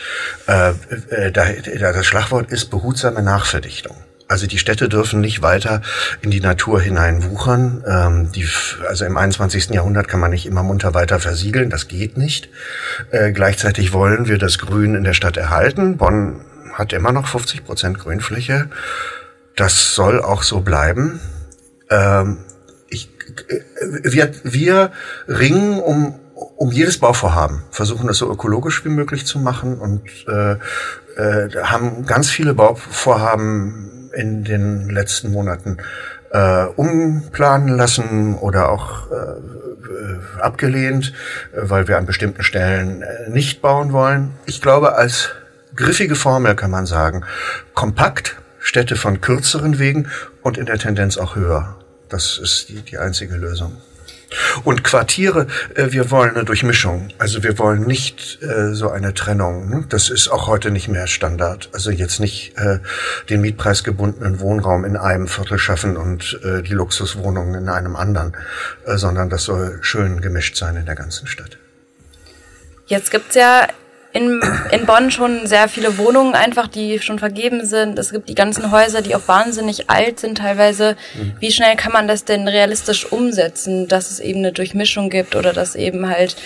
Äh, 0.47 0.73
äh, 1.11 1.33
da, 1.33 1.47
das 1.53 2.07
Schlagwort 2.07 2.51
ist 2.51 2.67
behutsame 2.67 3.23
Nachverdichtung. 3.23 3.97
Also 4.29 4.47
die 4.47 4.59
Städte 4.59 4.91
dürfen 4.91 5.21
nicht 5.21 5.41
weiter 5.41 5.81
in 6.21 6.31
die 6.31 6.41
Natur 6.41 6.81
hinein 6.81 7.25
wuchern. 7.25 7.83
Ähm, 7.87 8.33
die, 8.33 8.47
also 8.87 9.07
im 9.07 9.17
21. 9.17 9.71
Jahrhundert 9.71 10.07
kann 10.07 10.21
man 10.21 10.31
nicht 10.31 10.45
immer 10.45 10.63
munter 10.63 10.93
weiter 10.93 11.19
versiegeln, 11.19 11.71
das 11.71 11.89
geht 11.89 12.19
nicht. 12.19 12.51
Äh, 13.11 13.33
gleichzeitig 13.33 13.95
wollen 13.95 14.29
wir 14.29 14.37
das 14.37 14.59
Grün 14.59 14.95
in 14.95 15.05
der 15.05 15.15
Stadt 15.15 15.39
erhalten. 15.39 15.97
Bonn 15.97 16.43
hat 16.75 16.93
immer 16.93 17.13
noch 17.13 17.27
50 17.27 17.65
Prozent 17.65 17.99
Grünfläche. 17.99 18.69
Das 19.57 19.95
soll 19.95 20.21
auch 20.21 20.43
so 20.43 20.61
bleiben. 20.61 21.21
Ähm, 21.89 22.39
ich, 22.91 23.09
äh, 23.49 23.63
wir, 24.05 24.33
wir 24.45 24.93
ringen 25.27 25.81
um 25.81 26.21
um 26.57 26.71
jedes 26.71 26.99
Bauvorhaben, 26.99 27.63
versuchen 27.71 28.07
das 28.07 28.19
so 28.19 28.31
ökologisch 28.31 28.85
wie 28.85 28.91
möglich 28.91 29.27
zu 29.27 29.41
machen 29.41 29.79
und 29.79 30.03
äh, 30.29 30.53
äh, 31.17 31.63
haben 31.65 32.07
ganz 32.07 32.31
viele 32.31 32.55
Bauvorhaben 32.55 33.98
in 34.13 34.45
den 34.45 34.89
letzten 34.89 35.33
Monaten 35.33 35.79
äh, 36.31 36.65
umplanen 36.65 37.77
lassen 37.77 38.35
oder 38.35 38.71
auch 38.71 39.11
äh, 39.11 40.41
abgelehnt, 40.41 41.13
weil 41.55 41.89
wir 41.89 41.99
an 41.99 42.07
bestimmten 42.07 42.43
Stellen 42.43 43.03
äh, 43.03 43.31
nicht 43.31 43.63
bauen 43.63 43.93
wollen. 43.93 44.33
Ich 44.47 44.61
glaube, 44.61 44.95
als 44.97 45.31
griffige 45.75 46.15
Formel 46.15 46.55
kann 46.55 46.71
man 46.71 46.87
sagen, 46.87 47.25
kompakt, 47.75 48.37
Städte 48.59 48.97
von 48.97 49.21
kürzeren 49.21 49.79
Wegen 49.79 50.09
und 50.43 50.59
in 50.59 50.67
der 50.67 50.79
Tendenz 50.79 51.17
auch 51.17 51.37
höher. 51.37 51.77
Das 52.09 52.39
ist 52.39 52.69
die, 52.69 52.83
die 52.83 52.99
einzige 52.99 53.37
Lösung. 53.37 53.77
Und 54.65 54.85
Quartiere, 54.85 55.47
äh, 55.75 55.91
wir 55.91 56.11
wollen 56.11 56.35
eine 56.35 56.45
Durchmischung. 56.45 57.09
Also 57.19 57.43
wir 57.43 57.59
wollen 57.59 57.83
nicht 57.83 58.43
äh, 58.43 58.75
so 58.75 58.91
eine 58.91 59.15
Trennung. 59.15 59.69
Ne? 59.71 59.85
Das 59.89 60.11
ist 60.11 60.29
auch 60.29 60.47
heute 60.47 60.71
nicht 60.71 60.89
mehr 60.89 61.07
Standard. 61.07 61.71
Also 61.73 61.91
jetzt 61.91 62.21
nicht 62.21 62.57
äh, 62.59 62.81
den 63.31 63.41
mietpreisgebundenen 63.41 64.41
Wohnraum 64.41 64.85
in 64.85 64.97
einem 64.97 65.29
Viertel 65.29 65.59
schaffen 65.59 65.97
und 65.97 66.39
äh, 66.45 66.63
die 66.63 66.75
Luxuswohnungen 66.75 67.55
in 67.55 67.69
einem 67.69 67.97
anderen, 67.97 68.37
äh, 68.85 68.97
sondern 68.97 69.31
das 69.31 69.45
soll 69.45 69.79
schön 69.81 70.21
gemischt 70.21 70.57
sein 70.57 70.77
in 70.77 70.85
der 70.85 70.95
ganzen 70.95 71.27
Stadt. 71.27 71.59
Jetzt 72.87 73.11
gibt's 73.11 73.35
ja 73.35 73.69
in, 74.13 74.41
in 74.73 74.87
Bonn 74.87 75.11
schon 75.11 75.47
sehr 75.47 75.69
viele 75.69 75.99
Wohnungen 75.99 76.35
einfach, 76.35 76.67
die 76.67 76.99
schon 76.99 77.19
vergeben 77.19 77.67
sind. 77.67 77.99
Es 77.99 78.11
gibt 78.11 78.29
die 78.29 78.35
ganzen 78.35 78.71
Häuser, 78.71 79.03
die 79.03 79.15
auch 79.15 79.29
wahnsinnig 79.29 79.91
alt 79.91 80.19
sind 80.19 80.39
teilweise. 80.39 80.97
Mhm. 81.15 81.35
Wie 81.41 81.53
schnell 81.53 81.77
kann 81.77 81.93
man 81.93 82.09
das 82.09 82.25
denn 82.25 82.49
realistisch 82.49 83.11
umsetzen, 83.13 83.87
dass 83.87 84.11
es 84.11 84.21
eben 84.21 84.39
eine 84.39 84.53
Durchmischung 84.53 85.11
gibt 85.11 85.37
oder 85.37 85.53
dass 85.53 85.75
eben 85.75 86.09
halt 86.09 86.37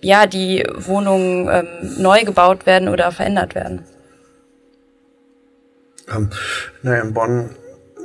ja 0.00 0.26
die 0.26 0.64
Wohnungen 0.74 1.48
ähm, 1.50 1.66
neu 1.98 2.24
gebaut 2.24 2.64
werden 2.64 2.88
oder 2.88 3.12
verändert 3.12 3.54
werden? 3.54 3.84
Ähm, 6.10 6.30
na, 6.82 6.98
in 7.00 7.12
Bonn 7.12 7.50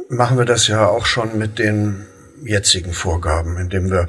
machen 0.10 0.38
wir 0.38 0.46
das 0.46 0.68
ja 0.68 0.88
auch 0.88 1.06
schon 1.06 1.38
mit 1.38 1.58
den 1.58 2.06
jetzigen 2.44 2.92
Vorgaben, 2.92 3.58
indem 3.58 3.90
wir 3.90 4.08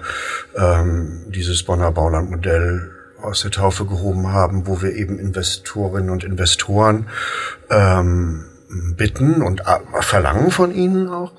ähm, 0.57 1.27
dieses 1.29 1.63
Bonner 1.63 1.93
Baulandmodell 1.93 2.96
aus 3.20 3.42
der 3.42 3.50
Taufe 3.50 3.87
gehoben 3.87 4.32
haben, 4.32 4.66
wo 4.66 4.82
wir 4.82 4.94
eben 4.94 5.18
Investorinnen 5.18 6.11
und 6.11 6.25
Investoren 6.25 7.08
ähm, 7.70 8.44
bitten 8.96 9.42
und 9.42 9.62
verlangen 10.00 10.50
von 10.50 10.75
ihnen 10.75 11.08
auch, 11.08 11.32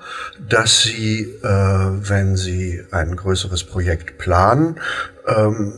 dass 0.49 0.81
sie, 0.81 1.23
äh, 1.43 1.47
wenn 1.47 2.37
sie 2.37 2.83
ein 2.91 3.15
größeres 3.15 3.63
Projekt 3.65 4.17
planen, 4.17 4.79
ähm, 5.27 5.73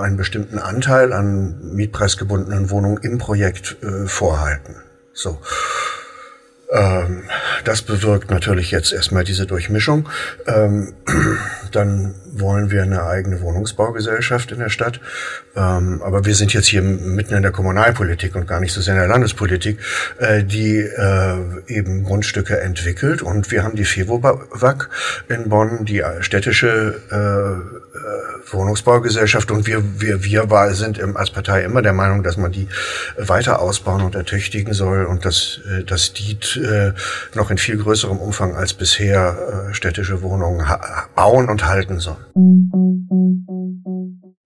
einen 0.00 0.16
bestimmten 0.16 0.58
Anteil 0.58 1.12
an 1.12 1.74
mietpreisgebundenen 1.74 2.70
Wohnungen 2.70 2.98
im 2.98 3.18
Projekt 3.18 3.76
äh, 3.82 4.06
vorhalten. 4.06 4.76
So. 5.12 5.40
Ähm, 6.72 7.24
das 7.64 7.82
bewirkt 7.82 8.30
natürlich 8.30 8.70
jetzt 8.70 8.92
erstmal 8.92 9.24
diese 9.24 9.46
Durchmischung. 9.46 10.08
Ähm, 10.46 10.94
dann 11.74 12.14
wollen 12.32 12.70
wir 12.70 12.82
eine 12.82 13.04
eigene 13.04 13.40
Wohnungsbaugesellschaft 13.40 14.52
in 14.52 14.58
der 14.58 14.70
Stadt. 14.70 15.00
Ähm, 15.56 16.00
aber 16.02 16.24
wir 16.24 16.34
sind 16.34 16.52
jetzt 16.52 16.66
hier 16.66 16.82
mitten 16.82 17.34
in 17.34 17.42
der 17.42 17.50
Kommunalpolitik 17.50 18.36
und 18.36 18.46
gar 18.46 18.60
nicht 18.60 18.72
so 18.72 18.80
sehr 18.80 18.94
in 18.94 19.00
der 19.00 19.08
Landespolitik, 19.08 19.78
äh, 20.18 20.44
die 20.44 20.78
äh, 20.78 21.36
eben 21.66 22.04
Grundstücke 22.04 22.60
entwickelt. 22.60 23.22
Und 23.22 23.50
wir 23.50 23.64
haben 23.64 23.74
die 23.74 23.84
FEWOWAG 23.84 24.88
in 25.28 25.48
Bonn, 25.48 25.84
die 25.84 26.02
städtische 26.20 27.00
äh, 27.10 28.52
Wohnungsbaugesellschaft. 28.52 29.50
Und 29.50 29.66
wir, 29.66 29.82
wir, 30.00 30.24
wir 30.24 30.74
sind 30.74 30.98
im, 30.98 31.16
als 31.16 31.30
Partei 31.30 31.62
immer 31.62 31.82
der 31.82 31.92
Meinung, 31.92 32.22
dass 32.22 32.36
man 32.36 32.52
die 32.52 32.68
weiter 33.16 33.60
ausbauen 33.60 34.02
und 34.02 34.14
ertüchtigen 34.14 34.72
soll 34.72 35.04
und 35.04 35.24
dass, 35.24 35.60
dass 35.86 36.12
die 36.12 36.38
noch 37.34 37.50
in 37.50 37.58
viel 37.58 37.76
größerem 37.76 38.18
Umfang 38.18 38.56
als 38.56 38.72
bisher 38.74 39.68
städtische 39.72 40.22
Wohnungen 40.22 40.66
bauen 41.14 41.48
und 41.48 41.59
halten 41.64 41.98
soll. 41.98 42.16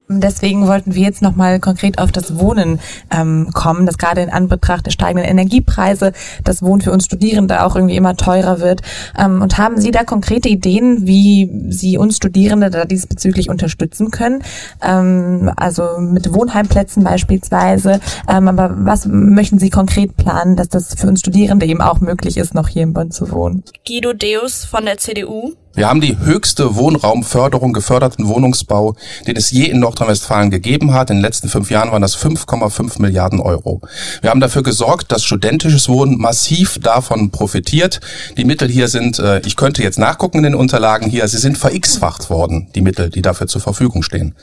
Deswegen 0.07 0.67
wollten 0.67 0.95
wir 0.95 1.03
jetzt 1.03 1.23
nochmal 1.23 1.61
konkret 1.61 1.99
auf 1.99 2.13
das 2.13 2.39
Wohnen 2.39 2.79
ähm, 3.11 3.51
kommen, 3.55 3.87
dass 3.87 3.97
gerade 3.97 4.21
in 4.21 4.29
Anbetracht 4.29 4.85
der 4.85 4.91
steigenden 4.91 5.27
Energiepreise 5.27 6.13
das 6.45 6.63
Wohnen 6.63 6.83
für 6.83 6.93
uns 6.93 7.07
Studierende 7.07 7.65
auch 7.65 7.75
irgendwie 7.75 7.97
immer 7.97 8.15
teurer 8.15 8.61
wird. 8.61 8.83
Ähm, 9.19 9.41
und 9.41 9.57
haben 9.57 9.81
Sie 9.81 9.93
da 9.93 10.05
konkrete 10.05 10.51
Ideen, 10.51 11.07
wie 11.07 11.71
Sie 11.71 11.97
uns 11.97 12.17
Studierende 12.17 12.69
da 12.69 12.85
diesbezüglich 12.85 13.49
unterstützen 13.49 14.11
können? 14.11 14.43
Ähm, 14.83 15.51
also 15.57 15.99
mit 15.99 16.35
Wohnheimplätzen 16.35 17.03
beispielsweise. 17.03 17.99
Ähm, 18.29 18.49
aber 18.49 18.75
was 18.77 19.07
möchten 19.07 19.59
Sie 19.59 19.71
konkret 19.71 20.19
planen, 20.19 20.57
dass 20.57 20.69
das 20.69 20.95
für 20.95 21.09
uns 21.09 21.21
Studierende 21.21 21.65
eben 21.65 21.81
auch 21.81 22.01
möglich 22.01 22.37
ist, 22.37 22.55
noch 22.55 22.69
hier 22.69 22.83
in 22.83 22.93
Bonn 22.93 23.11
zu 23.11 23.31
wohnen? 23.31 23.65
Guido 23.87 24.13
Deus 24.13 24.67
von 24.67 24.85
der 24.85 24.99
CDU. 24.99 25.55
Wir 25.77 25.89
haben 25.89 26.01
die 26.01 26.17
höchste 26.19 26.77
Wohnraumförderung, 26.77 27.73
geförderten 27.73 28.29
Wohnungsbau, 28.29 28.95
den 29.27 29.35
es 29.35 29.51
je 29.51 29.65
in 29.65 29.81
Nordrhein-Westfalen 29.81 30.53
gegeben 30.53 30.95
hat. 30.95 31.11
In 31.11 31.17
den 31.17 31.23
letzten 31.23 31.49
fünf 31.49 31.69
Jahren 31.69 31.91
waren 31.91 32.01
das 32.01 32.17
5,5 32.17 33.03
Milliarden 33.03 33.41
Euro. 33.41 33.81
Wir 34.21 34.31
haben 34.31 34.39
dafür 34.39 34.63
gesorgt, 34.63 35.11
dass 35.11 35.25
studentisches 35.25 35.89
Wohnen 35.89 36.17
massiv 36.17 36.79
davon 36.79 37.31
profitiert. 37.31 38.01
Die 38.37 38.45
Mittel 38.45 38.69
hier 38.69 38.87
sind, 38.87 39.19
äh, 39.19 39.41
ich 39.41 39.57
könnte 39.57 39.83
jetzt 39.83 39.99
nachgucken 39.99 40.39
in 40.39 40.45
den 40.45 40.55
Unterlagen 40.55 41.11
hier, 41.11 41.27
sie 41.27 41.39
sind 41.39 41.59
verX-facht 41.59 42.31
worden, 42.31 42.69
die 42.77 42.81
Mittel, 42.81 43.11
die 43.11 43.23
dafür 43.23 43.49
zur 43.49 43.61
Verfügung 43.61 44.05
stehen. 44.05 44.37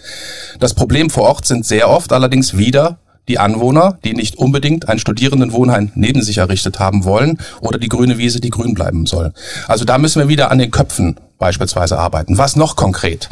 Das 0.60 0.74
Problem 0.74 1.10
vor 1.10 1.24
Ort 1.24 1.48
sind 1.48 1.66
sehr 1.66 1.90
oft 1.90 2.12
allerdings 2.12 2.58
wieder 2.58 3.00
die 3.28 3.40
Anwohner, 3.40 4.00
die 4.04 4.14
nicht 4.14 4.36
unbedingt 4.36 4.90
ein 4.90 5.00
Studierendenwohnheim 5.00 5.92
neben 5.96 6.22
sich 6.22 6.40
errichtet 6.40 6.80
haben 6.80 7.06
wollen 7.06 7.38
oder 7.62 7.78
die 7.78 7.90
grüne 7.90 8.18
Wiese, 8.18 8.40
die 8.40 8.50
grün 8.50 8.74
bleiben 8.74 9.06
soll. 9.06 9.34
Also 9.68 9.86
da 9.86 9.98
müssen 9.98 10.20
wir 10.20 10.28
wieder 10.28 10.52
an 10.52 10.60
den 10.60 10.72
Köpfen 10.72 11.18
beispielsweise 11.38 11.98
arbeiten. 11.98 12.38
Was 12.38 12.56
noch 12.56 12.76
konkret? 12.76 13.30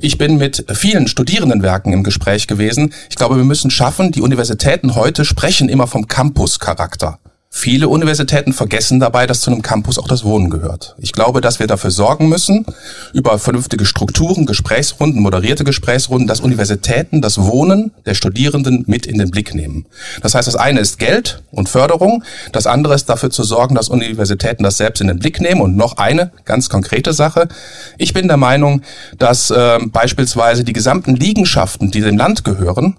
Ich 0.00 0.16
bin 0.16 0.38
mit 0.38 0.64
vielen 0.72 1.08
Studierendenwerken 1.08 1.92
im 1.92 2.04
Gespräch 2.04 2.46
gewesen. 2.46 2.94
Ich 3.10 3.16
glaube, 3.16 3.36
wir 3.36 3.44
müssen 3.44 3.70
schaffen, 3.70 4.12
die 4.12 4.22
Universitäten 4.22 4.94
heute 4.94 5.24
sprechen 5.24 5.68
immer 5.68 5.86
vom 5.86 6.06
Campus-Charakter. 6.06 7.18
Viele 7.60 7.88
Universitäten 7.88 8.52
vergessen 8.52 9.00
dabei, 9.00 9.26
dass 9.26 9.40
zu 9.40 9.50
einem 9.50 9.62
Campus 9.62 9.98
auch 9.98 10.06
das 10.06 10.22
Wohnen 10.22 10.48
gehört. 10.48 10.94
Ich 11.00 11.10
glaube, 11.10 11.40
dass 11.40 11.58
wir 11.58 11.66
dafür 11.66 11.90
sorgen 11.90 12.28
müssen, 12.28 12.64
über 13.12 13.36
vernünftige 13.40 13.84
Strukturen, 13.84 14.46
Gesprächsrunden, 14.46 15.20
moderierte 15.20 15.64
Gesprächsrunden, 15.64 16.28
dass 16.28 16.38
Universitäten 16.38 17.20
das 17.20 17.36
Wohnen 17.36 17.90
der 18.06 18.14
Studierenden 18.14 18.84
mit 18.86 19.06
in 19.06 19.18
den 19.18 19.32
Blick 19.32 19.56
nehmen. 19.56 19.86
Das 20.22 20.36
heißt, 20.36 20.46
das 20.46 20.54
eine 20.54 20.78
ist 20.78 21.00
Geld 21.00 21.42
und 21.50 21.68
Förderung, 21.68 22.22
das 22.52 22.68
andere 22.68 22.94
ist 22.94 23.06
dafür 23.06 23.30
zu 23.30 23.42
sorgen, 23.42 23.74
dass 23.74 23.88
Universitäten 23.88 24.62
das 24.62 24.76
selbst 24.76 25.00
in 25.00 25.08
den 25.08 25.18
Blick 25.18 25.40
nehmen. 25.40 25.60
Und 25.60 25.76
noch 25.76 25.96
eine 25.96 26.30
ganz 26.44 26.68
konkrete 26.68 27.12
Sache. 27.12 27.48
Ich 27.96 28.12
bin 28.12 28.28
der 28.28 28.36
Meinung, 28.36 28.82
dass 29.18 29.50
äh, 29.50 29.80
beispielsweise 29.84 30.62
die 30.62 30.72
gesamten 30.72 31.16
Liegenschaften, 31.16 31.90
die 31.90 32.02
dem 32.02 32.18
Land 32.18 32.44
gehören, 32.44 32.98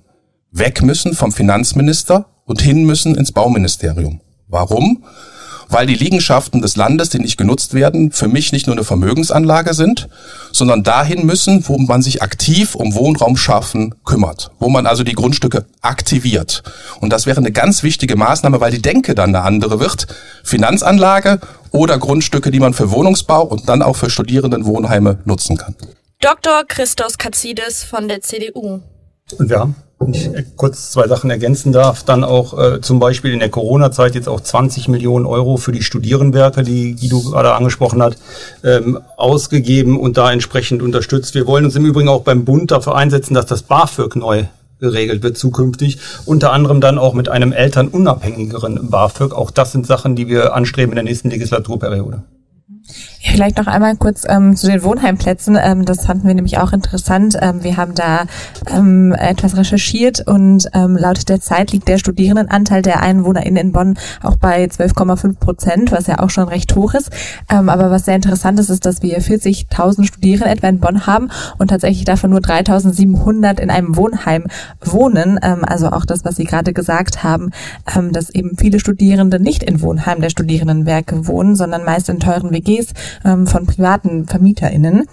weg 0.52 0.82
müssen 0.82 1.14
vom 1.14 1.32
Finanzminister 1.32 2.26
und 2.44 2.62
hin 2.62 2.84
müssen 2.84 3.16
ins 3.16 3.32
Bauministerium. 3.32 4.20
Warum? 4.50 5.04
Weil 5.72 5.86
die 5.86 5.94
Liegenschaften 5.94 6.64
des 6.64 6.76
Landes, 6.76 7.10
die 7.10 7.20
nicht 7.20 7.38
genutzt 7.38 7.76
werden, 7.76 8.12
für 8.12 8.28
mich 8.28 8.52
nicht 8.52 8.66
nur 8.66 8.76
eine 8.76 8.84
Vermögensanlage 8.84 9.76
sind, 9.76 10.10
sondern 10.52 10.82
dahin 10.82 11.28
müssen, 11.28 11.68
wo 11.68 11.78
man 11.78 12.02
sich 12.02 12.24
aktiv 12.24 12.74
um 12.74 12.96
Wohnraum 12.96 13.38
schaffen 13.38 13.94
kümmert, 14.04 14.50
wo 14.58 14.70
man 14.70 14.88
also 14.88 15.04
die 15.04 15.14
Grundstücke 15.14 15.66
aktiviert. 15.82 16.64
Und 17.00 17.14
das 17.14 17.28
wäre 17.28 17.38
eine 17.38 17.52
ganz 17.52 17.84
wichtige 17.84 18.16
Maßnahme, 18.16 18.60
weil 18.60 18.72
die 18.72 18.82
Denke 18.82 19.14
dann 19.14 19.36
eine 19.36 19.46
andere 19.46 19.80
wird. 19.80 20.08
Finanzanlage 20.44 21.40
oder 21.72 22.00
Grundstücke, 22.00 22.50
die 22.50 22.60
man 22.60 22.74
für 22.74 22.90
Wohnungsbau 22.90 23.44
und 23.44 23.70
dann 23.70 23.84
auch 23.84 23.96
für 23.96 24.10
Studierendenwohnheime 24.10 25.20
nutzen 25.26 25.56
kann. 25.56 25.76
Dr. 26.20 26.64
Christos 26.68 27.20
Katzidis 27.20 27.84
von 27.84 28.08
der 28.08 28.22
CDU. 28.22 28.82
Und 29.38 29.50
wir 29.50 29.60
haben 29.60 29.76
wenn 30.00 30.14
ich 30.14 30.30
kurz 30.56 30.92
zwei 30.92 31.08
Sachen 31.08 31.30
ergänzen 31.30 31.72
darf, 31.72 32.04
dann 32.04 32.24
auch 32.24 32.58
äh, 32.58 32.82
zum 32.82 33.00
Beispiel 33.00 33.34
in 33.34 33.40
der 33.40 33.50
Corona-Zeit 33.50 34.16
jetzt 34.16 34.30
auch 34.30 34.40
20 34.40 34.88
Millionen 34.88 35.26
Euro 35.26 35.58
für 35.58 35.72
die 35.72 35.84
Studierendenwerke, 35.84 36.64
die 36.64 36.96
Guido 36.96 37.22
gerade 37.22 37.54
angesprochen 37.54 38.02
hat, 38.02 38.18
ähm, 38.64 39.00
ausgegeben 39.18 40.00
und 40.00 40.18
da 40.18 40.32
entsprechend 40.32 40.82
unterstützt. 40.82 41.36
Wir 41.36 41.48
wollen 41.48 41.66
uns 41.66 41.76
im 41.76 41.86
Übrigen 41.86 42.10
auch 42.10 42.24
beim 42.24 42.46
Bund 42.46 42.72
dafür 42.72 42.96
einsetzen, 42.96 43.34
dass 43.34 43.46
das 43.46 43.64
BAföG 43.64 44.16
neu 44.16 44.46
geregelt 44.80 45.22
wird 45.24 45.38
zukünftig. 45.38 46.00
Unter 46.26 46.54
anderem 46.54 46.80
dann 46.80 46.98
auch 46.98 47.14
mit 47.14 47.28
einem 47.28 47.52
elternunabhängigeren 47.52 48.90
BAföG. 48.90 49.34
Auch 49.34 49.52
das 49.52 49.74
sind 49.74 49.86
Sachen, 49.86 50.16
die 50.16 50.30
wir 50.30 50.54
anstreben 50.54 50.94
in 50.94 50.96
der 50.96 51.04
nächsten 51.04 51.30
Legislaturperiode. 51.30 52.24
Vielleicht 53.22 53.58
noch 53.58 53.68
einmal 53.68 53.98
kurz 53.98 54.24
ähm, 54.28 54.56
zu 54.56 54.68
den 54.68 54.82
Wohnheimplätzen. 54.82 55.58
Ähm, 55.62 55.84
das 55.84 56.06
fanden 56.06 56.26
wir 56.26 56.34
nämlich 56.34 56.58
auch 56.58 56.72
interessant. 56.72 57.38
Ähm, 57.42 57.64
wir 57.64 57.76
haben 57.76 57.94
da 57.94 58.24
ähm, 58.74 59.12
etwas 59.12 59.58
recherchiert 59.58 60.26
und 60.26 60.70
ähm, 60.74 60.96
laut 60.96 61.28
der 61.28 61.42
Zeit 61.42 61.74
liegt 61.74 61.90
der 61.90 61.98
Studierendenanteil 61.98 62.82
der 62.82 63.04
EinwohnerInnen 63.04 63.58
in 63.58 63.72
Bonn 63.74 64.00
auch 64.24 64.38
bei 64.38 64.64
12,5 64.64 65.38
Prozent, 65.38 65.92
was 65.92 66.08
ja 66.08 66.20
auch 66.20 66.30
schon 66.30 66.48
recht 66.48 66.74
hoch 66.76 66.94
ist. 66.94 67.10
Ähm, 67.52 67.68
aber 67.68 67.92
was 67.92 68.06
sehr 68.06 68.16
interessant 68.16 68.58
ist, 68.58 68.70
ist, 68.70 68.86
dass 68.86 69.02
wir 69.02 69.22
40.000 69.22 70.06
Studierende 70.06 70.50
etwa 70.50 70.70
in 70.70 70.80
Bonn 70.80 71.06
haben 71.06 71.30
und 71.58 71.68
tatsächlich 71.68 72.06
davon 72.06 72.30
nur 72.30 72.40
3.700 72.40 73.60
in 73.60 73.70
einem 73.70 73.98
Wohnheim 73.98 74.46
wohnen. 74.80 75.38
Also 75.40 75.92
auch 75.92 76.06
das, 76.06 76.24
was 76.24 76.38
Sie 76.38 76.46
gerade 76.46 76.74
gesagt 76.74 77.24
haben, 77.24 77.52
dass 78.12 78.30
eben 78.30 78.58
viele 78.58 78.80
Studierende 78.80 79.40
nicht 79.40 79.64
in 79.64 79.82
Wohnheim 79.82 80.22
der 80.22 80.30
Studierendenwerke 80.30 81.28
wohnen, 81.28 81.56
sondern 81.56 81.84
meist 81.84 82.10
in 82.10 82.20
teuren 82.20 82.52
WGs 82.52 82.94
ähm, 83.26 83.48
von 83.48 83.66
privaten 83.66 84.28
VermieterInnen. 84.28 85.06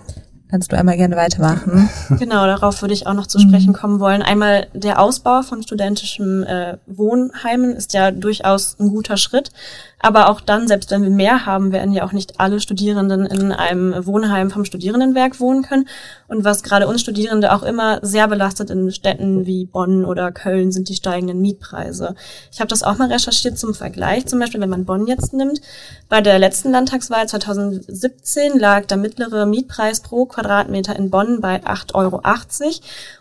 Kannst 0.49 0.71
du 0.71 0.79
einmal 0.79 0.97
gerne 0.97 1.17
weitermachen? 1.17 1.89
Genau, 2.19 2.47
darauf 2.47 2.81
würde 2.83 2.95
ich 2.95 3.07
auch 3.07 3.15
noch 3.15 3.27
zu 3.27 3.39
sprechen 3.41 3.73
kommen 3.73 3.99
wollen. 3.99 4.23
Einmal 4.23 4.69
der 4.73 5.01
Ausbau 5.01 5.43
von 5.43 5.63
studentischen 5.63 6.45
äh, 6.45 6.79
Wohnheimen 6.87 7.75
ist 7.75 7.93
ja 7.95 8.11
durchaus 8.13 8.77
ein 8.79 8.89
guter 8.89 9.17
Schritt. 9.17 9.51
Aber 9.99 10.31
auch 10.31 10.41
dann, 10.41 10.69
selbst 10.69 10.91
wenn 10.91 11.03
wir 11.03 11.11
mehr 11.11 11.47
haben, 11.47 11.73
werden 11.73 11.93
ja 11.93 12.05
auch 12.05 12.13
nicht 12.13 12.39
alle 12.39 12.61
Studierenden 12.61 13.25
in 13.27 13.51
einem 13.51 14.07
Wohnheim 14.07 14.51
vom 14.51 14.65
Studierendenwerk 14.65 15.41
wohnen 15.41 15.63
können. 15.63 15.89
Und 16.29 16.45
was 16.45 16.63
gerade 16.63 16.87
uns 16.87 17.01
Studierende 17.01 17.53
auch 17.53 17.63
immer 17.63 17.99
sehr 18.03 18.29
belastet 18.29 18.71
in 18.71 18.91
Städten 18.93 19.47
wie 19.47 19.65
Bonn 19.65 20.05
oder 20.05 20.33
Köln 20.33 20.71
sind 20.71 20.89
die 20.89 20.95
steigenden 20.95 21.41
Mietpreise. 21.41 22.15
Ich 22.53 22.61
habe 22.61 22.69
das 22.69 22.83
auch 22.83 22.99
mal 22.99 23.11
recherchiert 23.11 23.59
zum 23.59 23.75
Vergleich. 23.75 24.27
Zum 24.27 24.39
Beispiel, 24.39 24.61
wenn 24.61 24.71
man 24.71 24.85
Bonn 24.85 25.07
jetzt 25.07 25.33
nimmt, 25.33 25.61
bei 26.09 26.21
der 26.21 26.39
letzten 26.39 26.73
Landtagswahl 26.73 27.27
2017 27.27 28.59
lag 28.59 28.85
der 28.87 28.99
mittlere 28.99 29.47
Mietpreis 29.47 30.01
pro 30.01 30.27
Quadratmeter 30.37 30.95
in 30.95 31.11
Bonn 31.11 31.41
bei 31.41 31.65
8,80 31.65 31.95
Euro. 31.95 32.21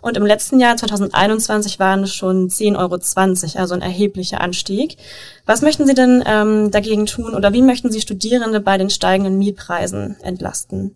Und 0.02 0.18
im 0.18 0.26
letzten 0.26 0.60
Jahr 0.60 0.76
2021 0.76 1.80
waren 1.80 2.04
es 2.04 2.14
schon 2.14 2.50
10,20 2.50 2.76
Euro, 2.78 3.60
also 3.60 3.74
ein 3.74 3.82
erheblicher 3.82 4.42
Anstieg. 4.42 4.98
Was 5.46 5.62
möchten 5.62 5.88
Sie 5.88 5.94
denn 5.94 6.24
ähm, 6.28 6.72
dagegen 6.72 7.06
tun 7.06 7.34
oder 7.34 7.54
wie 7.54 7.62
möchten 7.62 7.92
Sie 7.92 8.02
Studierende 8.02 8.60
bei 8.60 8.78
den 8.78 8.90
steigenden 8.90 9.38
Mietpreisen 9.38 10.18
entlasten? 10.22 10.96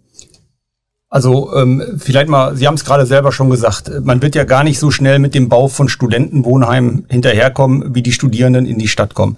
Also 1.11 1.51
ähm, 1.55 1.97
vielleicht 1.97 2.29
mal, 2.29 2.55
Sie 2.55 2.67
haben 2.67 2.75
es 2.75 2.85
gerade 2.85 3.07
selber 3.07 3.31
schon 3.31 3.49
gesagt, 3.49 3.91
man 4.03 4.21
wird 4.21 4.35
ja 4.35 4.43
gar 4.43 4.63
nicht 4.63 4.77
so 4.77 4.91
schnell 4.91 5.17
mit 5.17 5.33
dem 5.33 5.49
Bau 5.49 5.67
von 5.67 5.89
Studentenwohnheimen 5.89 7.05
hinterherkommen, 7.09 7.95
wie 7.95 8.03
die 8.03 8.11
Studierenden 8.11 8.67
in 8.67 8.77
die 8.77 8.87
Stadt 8.87 9.15
kommen. 9.15 9.37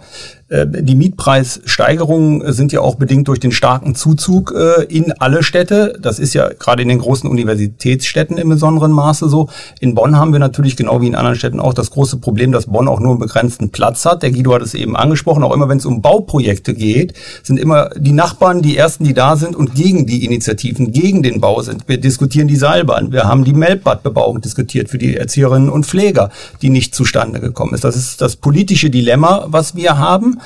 Äh, 0.51 0.67
die 0.67 0.95
Mietpreissteigerungen 0.95 2.51
sind 2.51 2.73
ja 2.73 2.81
auch 2.81 2.95
bedingt 2.95 3.29
durch 3.29 3.39
den 3.39 3.53
starken 3.53 3.95
Zuzug 3.95 4.53
äh, 4.53 4.83
in 4.83 5.13
alle 5.13 5.43
Städte. 5.43 5.97
Das 6.01 6.19
ist 6.19 6.33
ja 6.33 6.49
gerade 6.49 6.81
in 6.81 6.89
den 6.89 6.99
großen 6.99 7.29
Universitätsstädten 7.29 8.37
im 8.37 8.49
besonderen 8.49 8.91
Maße 8.91 9.29
so. 9.29 9.47
In 9.79 9.95
Bonn 9.95 10.17
haben 10.17 10.33
wir 10.33 10.39
natürlich 10.39 10.75
genau 10.75 10.99
wie 10.99 11.07
in 11.07 11.15
anderen 11.15 11.37
Städten 11.37 11.61
auch 11.61 11.73
das 11.73 11.91
große 11.91 12.17
Problem, 12.17 12.51
dass 12.51 12.65
Bonn 12.65 12.89
auch 12.89 12.99
nur 12.99 13.11
einen 13.11 13.19
begrenzten 13.19 13.69
Platz 13.69 14.03
hat. 14.03 14.23
Der 14.23 14.31
Guido 14.31 14.53
hat 14.53 14.61
es 14.61 14.73
eben 14.73 14.97
angesprochen. 14.97 15.43
Auch 15.43 15.53
immer 15.53 15.69
wenn 15.69 15.77
es 15.77 15.85
um 15.85 16.01
Bauprojekte 16.01 16.73
geht, 16.73 17.13
sind 17.43 17.57
immer 17.57 17.89
die 17.95 18.11
Nachbarn 18.11 18.61
die 18.61 18.75
ersten, 18.75 19.05
die 19.05 19.13
da 19.13 19.37
sind 19.37 19.55
und 19.55 19.73
gegen 19.73 20.05
die 20.05 20.25
Initiativen, 20.25 20.91
gegen 20.91 21.23
den 21.23 21.39
Bau 21.39 21.60
sind. 21.63 21.87
Wir 21.87 21.99
diskutieren 21.99 22.47
die 22.47 22.55
Seilbahn. 22.55 23.11
Wir 23.11 23.23
haben 23.23 23.43
die 23.43 23.53
Melbbadbebauung 23.53 24.41
diskutiert 24.41 24.89
für 24.89 24.97
die 24.97 25.17
Erzieherinnen 25.17 25.69
und 25.69 25.85
Pfleger, 25.85 26.29
die 26.61 26.69
nicht 26.69 26.95
zustande 26.95 27.39
gekommen 27.39 27.73
ist. 27.73 27.83
Das 27.83 27.95
ist 27.95 28.21
das 28.21 28.35
politische 28.35 28.89
Dilemma, 28.89 29.45
was 29.47 29.75
wir 29.75 29.97
haben. 29.97 30.39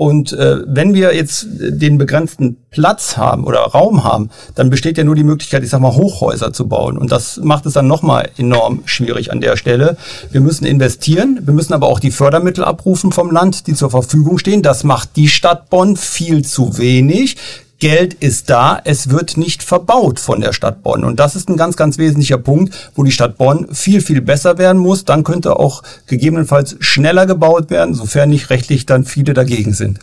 Und 0.00 0.32
äh, 0.32 0.62
wenn 0.66 0.94
wir 0.94 1.14
jetzt 1.14 1.46
den 1.50 1.98
begrenzten 1.98 2.56
Platz 2.70 3.18
haben 3.18 3.44
oder 3.44 3.58
Raum 3.58 4.02
haben, 4.02 4.30
dann 4.54 4.70
besteht 4.70 4.96
ja 4.96 5.04
nur 5.04 5.14
die 5.14 5.24
Möglichkeit, 5.24 5.62
ich 5.62 5.68
sag 5.68 5.82
mal, 5.82 5.94
Hochhäuser 5.94 6.54
zu 6.54 6.68
bauen. 6.68 6.96
Und 6.96 7.12
das 7.12 7.36
macht 7.36 7.66
es 7.66 7.74
dann 7.74 7.86
nochmal 7.86 8.30
enorm 8.38 8.80
schwierig 8.86 9.30
an 9.30 9.42
der 9.42 9.58
Stelle. 9.58 9.98
Wir 10.32 10.40
müssen 10.40 10.64
investieren, 10.64 11.40
wir 11.42 11.52
müssen 11.52 11.74
aber 11.74 11.86
auch 11.86 12.00
die 12.00 12.12
Fördermittel 12.12 12.64
abrufen 12.64 13.12
vom 13.12 13.30
Land, 13.30 13.66
die 13.66 13.74
zur 13.74 13.90
Verfügung 13.90 14.38
stehen. 14.38 14.62
Das 14.62 14.84
macht 14.84 15.16
die 15.16 15.28
Stadt 15.28 15.68
Bonn 15.68 15.98
viel 15.98 16.46
zu 16.46 16.78
wenig. 16.78 17.36
Geld 17.80 18.14
ist 18.14 18.50
da, 18.50 18.80
es 18.84 19.08
wird 19.08 19.38
nicht 19.38 19.62
verbaut 19.62 20.20
von 20.20 20.42
der 20.42 20.52
Stadt 20.52 20.82
Bonn. 20.82 21.02
Und 21.02 21.18
das 21.18 21.34
ist 21.34 21.48
ein 21.48 21.56
ganz, 21.56 21.76
ganz 21.76 21.96
wesentlicher 21.96 22.36
Punkt, 22.36 22.92
wo 22.94 23.02
die 23.02 23.10
Stadt 23.10 23.38
Bonn 23.38 23.68
viel, 23.72 24.02
viel 24.02 24.20
besser 24.20 24.58
werden 24.58 24.78
muss. 24.78 25.06
Dann 25.06 25.24
könnte 25.24 25.58
auch 25.58 25.82
gegebenenfalls 26.06 26.76
schneller 26.80 27.26
gebaut 27.26 27.70
werden, 27.70 27.94
sofern 27.94 28.28
nicht 28.28 28.50
rechtlich 28.50 28.84
dann 28.84 29.04
viele 29.04 29.32
dagegen 29.32 29.72
sind. 29.72 30.00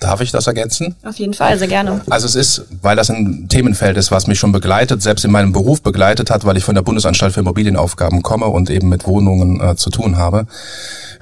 Darf 0.00 0.20
ich 0.20 0.30
das 0.30 0.46
ergänzen? 0.46 0.96
Auf 1.02 1.18
jeden 1.18 1.32
Fall, 1.32 1.58
sehr 1.58 1.66
gerne. 1.66 2.02
Also 2.10 2.26
es 2.26 2.34
ist, 2.34 2.66
weil 2.82 2.94
das 2.94 3.08
ein 3.08 3.48
Themenfeld 3.48 3.96
ist, 3.96 4.10
was 4.10 4.26
mich 4.26 4.38
schon 4.38 4.52
begleitet, 4.52 5.00
selbst 5.00 5.24
in 5.24 5.30
meinem 5.30 5.52
Beruf 5.52 5.80
begleitet 5.80 6.30
hat, 6.30 6.44
weil 6.44 6.58
ich 6.58 6.64
von 6.64 6.74
der 6.74 6.82
Bundesanstalt 6.82 7.32
für 7.32 7.40
Immobilienaufgaben 7.40 8.20
komme 8.20 8.46
und 8.46 8.68
eben 8.68 8.90
mit 8.90 9.06
Wohnungen 9.06 9.62
äh, 9.62 9.76
zu 9.76 9.88
tun 9.88 10.18
habe. 10.18 10.46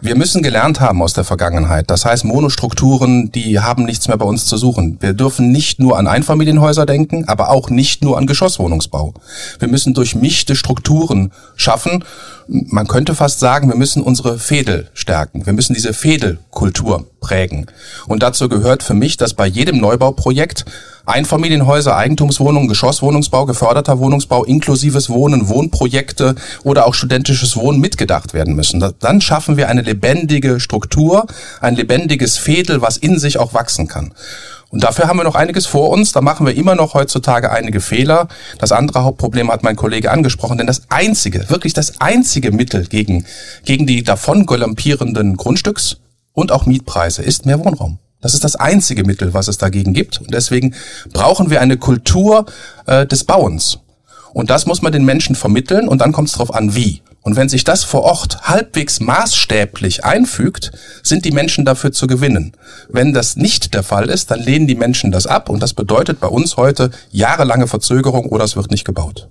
Wir 0.01 0.17
müssen 0.17 0.43
gelernt 0.43 0.81
haben 0.81 1.01
aus 1.01 1.13
der 1.13 1.23
Vergangenheit. 1.23 1.91
Das 1.91 2.05
heißt, 2.05 2.25
Monostrukturen, 2.25 3.31
die 3.31 3.61
haben 3.61 3.85
nichts 3.85 4.09
mehr 4.09 4.17
bei 4.17 4.27
uns 4.27 4.47
zu 4.47 4.57
suchen. 4.57 4.99
Wir 5.01 5.15
dürfen 5.15 5.53
nicht 5.53 5.79
nur 5.79 5.97
an 5.97 6.09
Einfamilienhäuser 6.09 6.87
denken, 6.87 7.25
aber 7.29 7.51
auch 7.51 7.71
nicht 7.71 8.03
nur 8.03 8.19
an 8.19 8.27
Geschosswohnungsbau. 8.27 9.15
Wir 9.61 9.69
müssen 9.69 9.95
durchmischte 9.95 10.57
Strukturen 10.57 11.31
schaffen. 11.55 12.05
Man 12.49 12.89
könnte 12.89 13.15
fast 13.15 13.39
sagen, 13.39 13.69
wir 13.69 13.77
müssen 13.77 14.03
unsere 14.03 14.39
Fädel 14.39 14.89
stärken. 14.93 15.47
Wir 15.47 15.53
müssen 15.53 15.73
diese 15.73 15.93
Fädelkultur 15.93 17.07
prägen. 17.27 17.67
Und 18.07 18.23
dazu 18.23 18.49
gehört 18.49 18.83
für 18.85 18.95
mich, 18.95 19.17
dass 19.17 19.35
bei 19.35 19.47
jedem 19.47 19.79
Neubauprojekt 19.79 20.65
Einfamilienhäuser, 21.07 21.97
Eigentumswohnungen, 21.97 22.69
Geschosswohnungsbau, 22.69 23.47
geförderter 23.47 24.01
Wohnungsbau, 24.01 24.45
inklusives 24.45 25.09
Wohnen, 25.09 25.49
Wohnprojekte 25.49 26.35
oder 26.65 26.87
auch 26.87 26.95
studentisches 26.95 27.57
Wohnen 27.57 27.81
mitgedacht 27.81 28.35
werden 28.35 28.57
müssen. 28.57 28.85
Dann 29.01 29.21
schaffen 29.21 29.57
wir 29.57 29.69
eine 29.69 29.83
lebendige 29.83 30.59
Struktur, 30.59 31.27
ein 31.61 31.77
lebendiges 31.77 32.39
Fädel, 32.39 32.83
was 32.83 32.97
in 32.97 33.21
sich 33.21 33.39
auch 33.39 33.55
wachsen 33.55 33.87
kann. 33.87 34.12
Und 34.69 34.83
dafür 34.83 35.07
haben 35.07 35.17
wir 35.17 35.25
noch 35.25 35.37
einiges 35.37 35.67
vor 35.67 35.91
uns. 35.91 36.11
Da 36.11 36.21
machen 36.21 36.45
wir 36.45 36.57
immer 36.57 36.75
noch 36.75 36.95
heutzutage 36.95 37.53
einige 37.53 37.81
Fehler. 37.81 38.27
Das 38.59 38.73
andere 38.73 39.05
Hauptproblem 39.05 39.51
hat 39.53 39.62
mein 39.62 39.77
Kollege 39.77 40.11
angesprochen. 40.11 40.59
Denn 40.59 40.67
das 40.67 40.83
einzige, 40.89 41.49
wirklich 41.51 41.73
das 41.73 42.01
einzige 42.01 42.51
Mittel 42.51 42.85
gegen, 42.87 43.27
gegen 43.65 43.87
die 43.87 44.03
davon 44.03 44.45
galoppierenden 44.45 45.37
Grundstücks- 45.37 45.99
und 46.37 46.53
auch 46.53 46.66
Mietpreise 46.66 47.22
ist 47.22 47.46
mehr 47.46 47.64
Wohnraum. 47.64 47.99
Das 48.20 48.35
ist 48.35 48.44
das 48.44 48.57
einzige 48.57 49.05
Mittel, 49.05 49.35
was 49.35 49.49
es 49.49 49.59
dagegen 49.59 49.94
gibt. 49.94 50.20
Und 50.20 50.33
deswegen 50.33 50.75
brauchen 51.12 51.51
wir 51.51 51.61
eine 51.61 51.79
Kultur 51.79 52.44
äh, 52.87 53.07
des 53.07 53.25
Bauens. 53.25 53.79
Und 54.35 54.51
das 54.51 54.66
muss 54.66 54.83
man 54.83 54.92
den 54.92 55.05
Menschen 55.05 55.35
vermitteln 55.35 55.88
und 55.88 56.01
dann 56.01 56.12
kommt 56.12 56.29
es 56.29 56.35
darauf 56.35 56.55
an, 56.55 56.75
wie. 56.75 57.01
Und 57.22 57.37
wenn 57.37 57.49
sich 57.49 57.64
das 57.64 57.85
vor 57.85 58.03
Ort 58.03 58.42
halbwegs 58.42 59.01
maßstäblich 59.01 60.05
einfügt, 60.05 60.72
sind 61.03 61.25
die 61.25 61.33
Menschen 61.33 61.64
dafür 61.64 61.90
zu 61.90 62.07
gewinnen. 62.07 62.53
Wenn 62.90 63.14
das 63.14 63.37
nicht 63.37 63.72
der 63.72 63.83
Fall 63.83 64.11
ist, 64.11 64.31
dann 64.31 64.40
lehnen 64.40 64.66
die 64.66 64.75
Menschen 64.75 65.11
das 65.11 65.27
ab 65.27 65.49
und 65.49 65.62
das 65.62 65.72
bedeutet 65.72 66.20
bei 66.20 66.29
uns 66.29 66.59
heute 66.59 66.90
jahrelange 67.11 67.66
Verzögerung 67.66 68.27
oder 68.27 68.44
es 68.44 68.57
wird 68.57 68.70
nicht 68.70 68.85
gebaut. 68.85 69.29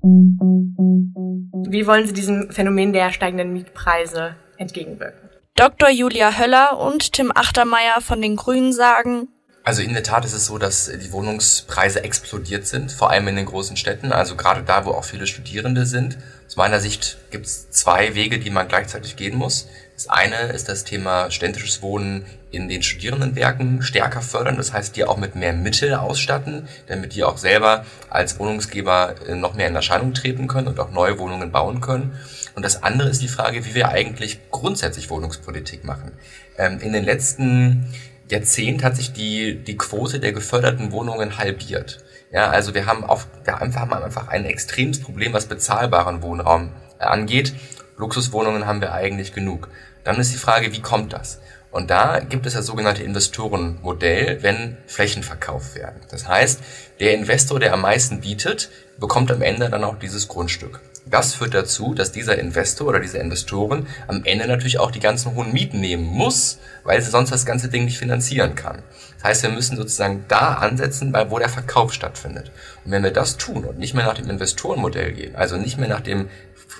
Wie 1.69 1.85
wollen 1.85 2.07
Sie 2.07 2.13
diesem 2.13 2.49
Phänomen 2.49 2.93
der 2.93 3.13
steigenden 3.13 3.53
Mietpreise 3.53 4.35
entgegenwirken? 4.57 5.24
Dr. 5.57 5.89
Julia 5.89 6.37
Höller 6.37 6.77
und 6.77 7.13
Tim 7.13 7.31
Achtermeier 7.33 8.01
von 8.01 8.21
den 8.21 8.35
Grünen 8.35 8.73
sagen, 8.73 9.29
also 9.63 9.81
in 9.81 9.93
der 9.93 10.03
Tat 10.03 10.25
ist 10.25 10.33
es 10.33 10.45
so, 10.45 10.59
dass 10.59 10.91
die 10.91 11.11
Wohnungspreise 11.11 12.03
explodiert 12.03 12.67
sind, 12.67 12.91
vor 12.91 13.09
allem 13.09 13.29
in 13.29 13.37
den 13.37 13.47
großen 13.47 13.77
Städten, 13.77 14.11
also 14.11 14.35
gerade 14.35 14.61
da, 14.61 14.85
wo 14.85 14.91
auch 14.91 15.05
viele 15.05 15.25
Studierende 15.25 15.87
sind. 15.87 16.19
Aus 16.45 16.55
meiner 16.55 16.79
Sicht 16.79 17.17
gibt 17.31 17.47
es 17.47 17.71
zwei 17.71 18.13
Wege, 18.13 18.37
die 18.37 18.51
man 18.51 18.67
gleichzeitig 18.67 19.15
gehen 19.15 19.35
muss. 19.35 19.67
Das 19.95 20.09
eine 20.09 20.35
ist 20.51 20.67
das 20.67 20.83
Thema 20.83 21.31
ständisches 21.31 21.81
Wohnen 21.81 22.25
in 22.51 22.67
den 22.67 22.83
Studierendenwerken 22.83 23.81
stärker 23.81 24.21
fördern, 24.21 24.57
das 24.57 24.73
heißt, 24.73 24.95
die 24.95 25.05
auch 25.05 25.17
mit 25.17 25.35
mehr 25.35 25.53
Mittel 25.53 25.93
ausstatten, 25.93 26.67
damit 26.87 27.15
die 27.15 27.23
auch 27.23 27.37
selber 27.37 27.85
als 28.09 28.37
Wohnungsgeber 28.37 29.15
äh, 29.27 29.35
noch 29.35 29.53
mehr 29.55 29.67
in 29.67 29.75
Erscheinung 29.75 30.13
treten 30.13 30.47
können 30.47 30.67
und 30.67 30.79
auch 30.79 30.91
neue 30.91 31.17
Wohnungen 31.17 31.51
bauen 31.51 31.79
können. 31.79 32.17
Und 32.55 32.63
das 32.63 32.83
andere 32.83 33.09
ist 33.09 33.21
die 33.21 33.29
Frage, 33.29 33.65
wie 33.65 33.73
wir 33.73 33.89
eigentlich 33.89 34.39
grundsätzlich 34.51 35.09
Wohnungspolitik 35.09 35.85
machen. 35.85 36.11
Ähm, 36.57 36.79
in 36.79 36.91
den 36.91 37.05
letzten 37.05 37.87
Jahrzehnt 38.29 38.83
hat 38.83 38.95
sich 38.97 39.13
die, 39.13 39.55
die 39.63 39.77
Quote 39.77 40.19
der 40.19 40.33
geförderten 40.33 40.91
Wohnungen 40.91 41.37
halbiert. 41.37 41.99
Ja, 42.31 42.49
also 42.49 42.73
wir 42.73 42.85
haben, 42.85 43.03
auf, 43.05 43.27
wir 43.45 43.59
haben 43.59 43.93
einfach 43.93 44.27
ein 44.27 44.45
extremes 44.45 44.99
Problem, 44.99 45.31
was 45.31 45.45
bezahlbaren 45.45 46.21
Wohnraum 46.21 46.71
äh, 46.99 47.05
angeht. 47.05 47.53
Luxuswohnungen 47.97 48.65
haben 48.65 48.81
wir 48.81 48.93
eigentlich 48.93 49.33
genug. 49.33 49.69
Dann 50.03 50.19
ist 50.19 50.33
die 50.33 50.37
Frage, 50.37 50.73
wie 50.73 50.81
kommt 50.81 51.13
das? 51.13 51.39
Und 51.71 51.89
da 51.89 52.19
gibt 52.19 52.45
es 52.45 52.53
das 52.53 52.67
sogenannte 52.67 53.03
Investorenmodell, 53.03 54.41
wenn 54.43 54.77
Flächen 54.87 55.23
verkauft 55.23 55.75
werden. 55.75 55.99
Das 56.09 56.25
heißt, 56.25 56.61
der 57.01 57.13
Investor, 57.13 57.59
der 57.59 57.73
am 57.73 57.81
meisten 57.81 58.21
bietet, 58.21 58.69
bekommt 58.97 59.29
am 59.29 59.41
Ende 59.41 59.69
dann 59.69 59.83
auch 59.83 59.99
dieses 59.99 60.29
Grundstück. 60.29 60.79
Das 61.05 61.35
führt 61.35 61.53
dazu, 61.53 61.93
dass 61.93 62.11
dieser 62.11 62.39
Investor 62.39 62.87
oder 62.87 62.99
diese 62.99 63.17
Investoren 63.17 63.87
am 64.07 64.23
Ende 64.23 64.47
natürlich 64.47 64.79
auch 64.79 64.89
die 64.89 64.99
ganzen 64.99 65.35
hohen 65.35 65.53
Mieten 65.53 65.79
nehmen 65.79 66.05
muss, 66.05 66.59
weil 66.83 67.01
sie 67.01 67.11
sonst 67.11 67.31
das 67.31 67.45
ganze 67.45 67.69
Ding 67.69 67.85
nicht 67.85 67.99
finanzieren 67.99 68.55
kann. 68.55 68.81
Das 69.15 69.25
heißt, 69.25 69.43
wir 69.43 69.49
müssen 69.51 69.75
sozusagen 69.75 70.25
da 70.27 70.53
ansetzen, 70.55 71.13
wo 71.29 71.39
der 71.39 71.49
Verkauf 71.49 71.93
stattfindet. 71.93 72.51
Und 72.85 72.91
wenn 72.91 73.03
wir 73.03 73.11
das 73.11 73.37
tun 73.37 73.65
und 73.65 73.77
nicht 73.77 73.93
mehr 73.93 74.05
nach 74.05 74.15
dem 74.15 74.29
Investorenmodell 74.29 75.11
gehen, 75.11 75.35
also 75.35 75.57
nicht 75.57 75.77
mehr 75.77 75.89
nach 75.89 76.01
dem 76.01 76.29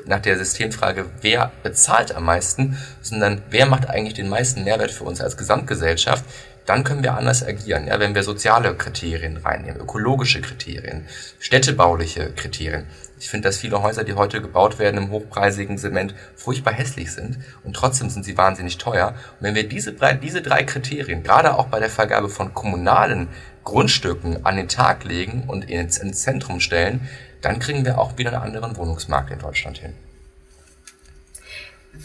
nach 0.06 0.20
der 0.20 0.38
Systemfrage, 0.38 1.06
wer 1.22 1.52
bezahlt 1.64 2.16
am 2.16 2.26
meisten, 2.26 2.78
sondern 3.02 3.42
wer 3.50 3.66
macht 3.66 3.90
eigentlich 3.90 4.14
den 4.14 4.30
meisten 4.30 4.64
Mehrwert 4.64 4.92
für 4.92 5.04
uns 5.04 5.22
als 5.22 5.38
Gesamtgesellschaft, 5.38 6.26
dann 6.66 6.84
können 6.84 7.04
wir 7.04 7.14
anders 7.14 7.46
agieren. 7.46 7.88
Ja, 7.88 8.00
wenn 8.00 8.16
wir 8.16 8.24
soziale 8.24 8.74
Kriterien 8.76 9.38
reinnehmen, 9.38 9.80
ökologische 9.80 10.42
Kriterien, 10.42 11.06
städtebauliche 11.40 12.32
Kriterien. 12.36 12.86
Ich 13.20 13.30
finde, 13.30 13.48
dass 13.48 13.58
viele 13.58 13.82
Häuser, 13.82 14.04
die 14.04 14.14
heute 14.14 14.42
gebaut 14.42 14.80
werden 14.80 14.98
im 14.98 15.12
hochpreisigen 15.12 15.78
Segment, 15.78 16.16
furchtbar 16.36 16.74
hässlich 16.74 17.12
sind 17.14 17.38
und 17.64 17.76
trotzdem 17.76 18.10
sind 18.10 18.26
sie 18.26 18.38
wahnsinnig 18.38 18.78
teuer. 18.78 19.10
Und 19.40 19.48
wenn 19.48 19.56
wir 19.56 19.68
diese, 19.68 19.96
diese 20.22 20.42
drei 20.42 20.64
Kriterien, 20.64 21.24
gerade 21.24 21.54
auch 21.54 21.68
bei 21.68 21.80
der 21.80 21.90
Vergabe 21.90 22.30
von 22.30 22.54
kommunalen 22.54 23.30
Grundstücken 23.64 24.46
an 24.46 24.58
den 24.58 24.68
Tag 24.68 25.04
legen 25.06 25.44
und 25.48 25.70
ins 25.70 26.22
Zentrum 26.22 26.60
stellen, 26.60 27.08
dann 27.46 27.60
kriegen 27.60 27.86
wir 27.86 28.00
auch 28.00 28.18
wieder 28.18 28.34
einen 28.34 28.56
anderen 28.56 28.76
Wohnungsmarkt 28.76 29.30
in 29.30 29.38
Deutschland 29.38 29.78
hin. 29.78 29.94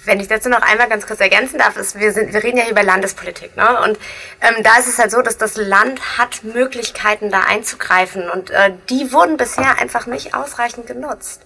Wenn 0.05 0.21
ich 0.21 0.29
dazu 0.29 0.49
noch 0.49 0.63
einmal 0.63 0.89
ganz 0.89 1.07
kurz 1.07 1.21
ergänzen 1.21 1.59
darf, 1.59 1.77
ist, 1.77 1.99
wir, 1.99 2.13
sind, 2.13 2.33
wir 2.33 2.43
reden 2.43 2.59
ja 2.59 2.65
hier 2.65 2.73
über 2.73 2.83
Landespolitik. 2.83 3.57
Ne? 3.57 3.81
Und 3.83 3.99
ähm, 4.41 4.63
da 4.63 4.79
ist 4.79 4.87
es 4.87 4.99
halt 4.99 5.11
so, 5.11 5.21
dass 5.21 5.37
das 5.37 5.57
Land 5.57 6.19
hat 6.19 6.45
Möglichkeiten, 6.45 7.31
da 7.31 7.41
einzugreifen. 7.41 8.31
Und 8.31 8.51
äh, 8.51 8.73
die 8.89 9.13
wurden 9.13 9.37
bisher 9.37 9.81
einfach 9.81 10.07
nicht 10.07 10.35
ausreichend 10.35 10.87
genutzt. 10.87 11.43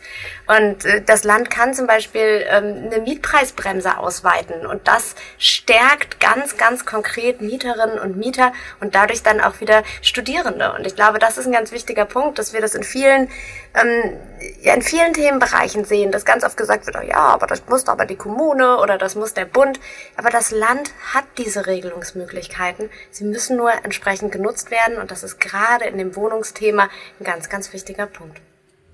Und 0.47 0.85
äh, 0.85 1.03
das 1.03 1.25
Land 1.25 1.51
kann 1.51 1.75
zum 1.75 1.87
Beispiel 1.87 2.45
ähm, 2.49 2.91
eine 2.91 3.01
Mietpreisbremse 3.03 3.99
ausweiten. 3.99 4.67
Und 4.67 4.87
das 4.87 5.15
stärkt 5.39 6.21
ganz, 6.21 6.57
ganz 6.57 6.85
konkret 6.85 7.41
Mieterinnen 7.41 7.99
und 7.99 8.17
Mieter 8.17 8.53
und 8.81 8.95
dadurch 8.95 9.23
dann 9.23 9.41
auch 9.41 9.61
wieder 9.61 9.83
Studierende. 10.03 10.75
Und 10.75 10.87
ich 10.87 10.95
glaube, 10.95 11.19
das 11.19 11.39
ist 11.39 11.47
ein 11.47 11.53
ganz 11.53 11.73
wichtiger 11.73 12.05
Punkt, 12.05 12.39
dass 12.39 12.53
wir 12.53 12.61
das 12.61 12.75
in 12.75 12.85
vielen, 12.85 13.31
ähm, 13.75 14.17
ja, 14.61 14.75
in 14.75 14.83
vielen 14.83 15.15
Themenbereichen 15.15 15.85
sehen, 15.85 16.13
dass 16.13 16.25
ganz 16.25 16.45
oft 16.45 16.57
gesagt 16.57 16.87
wird, 16.87 16.97
oh 16.97 17.05
ja, 17.05 17.19
aber 17.19 17.47
das 17.47 17.63
muss 17.69 17.89
aber 17.89 18.05
die 18.05 18.17
Kommune 18.17 18.34
oder 18.39 18.99
das 18.99 19.15
muss 19.15 19.35
der 19.35 19.45
Bund. 19.45 19.81
Aber 20.17 20.31
das 20.31 20.51
Land 20.51 20.91
hat 21.13 21.25
diese 21.39 21.67
Regelungsmöglichkeiten. 21.67 22.91
Sie 23.11 23.25
müssen 23.25 23.57
nur 23.57 23.73
entsprechend 23.85 24.33
genutzt 24.33 24.71
werden. 24.71 24.99
Und 24.99 25.11
das 25.11 25.23
ist 25.23 25.41
gerade 25.41 25.85
in 25.87 25.99
dem 25.99 26.17
Wohnungsthema 26.17 26.89
ein 27.21 27.25
ganz, 27.25 27.49
ganz 27.49 27.73
wichtiger 27.73 28.07
Punkt. 28.07 28.41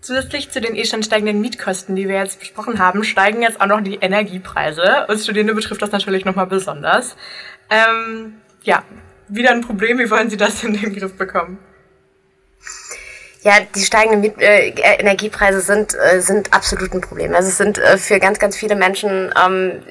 Zusätzlich 0.01 0.51
zu 0.51 0.61
den 0.61 0.75
eh 0.75 0.87
schon 0.87 1.03
steigenden 1.03 1.41
Mietkosten, 1.43 1.95
die 1.95 2.09
wir 2.09 2.17
jetzt 2.17 2.41
besprochen 2.41 2.79
haben, 2.79 3.05
steigen 3.05 3.43
jetzt 3.43 3.61
auch 3.61 3.67
noch 3.67 3.83
die 3.83 3.97
Energiepreise. 3.97 5.07
Uns 5.09 5.25
Studierende 5.25 5.55
betrifft 5.55 5.83
das 5.83 5.93
natürlich 5.93 6.25
nochmal 6.25 6.47
besonders. 6.47 7.17
Ähm, 7.69 8.41
ja, 8.63 8.83
wieder 9.29 9.51
ein 9.51 9.61
Problem. 9.61 9.99
Wie 9.99 10.11
wollen 10.11 10.31
Sie 10.31 10.39
das 10.39 10.65
in 10.65 10.73
den 10.73 10.95
Griff 10.95 11.17
bekommen? 11.17 11.59
Ja, 13.43 13.55
die 13.75 13.81
steigenden 13.81 14.39
äh, 14.39 14.69
Energiepreise 14.99 15.63
sind, 15.63 15.95
äh, 15.95 16.21
sind 16.21 16.53
absolut 16.53 16.93
ein 16.93 17.01
Problem. 17.01 17.35
Also 17.35 17.49
es 17.49 17.57
sind 17.57 17.79
äh, 17.79 17.97
für 17.97 18.19
ganz, 18.19 18.39
ganz 18.39 18.55
viele 18.55 18.77
Menschen, 18.77 19.33
ähm, 19.43 19.83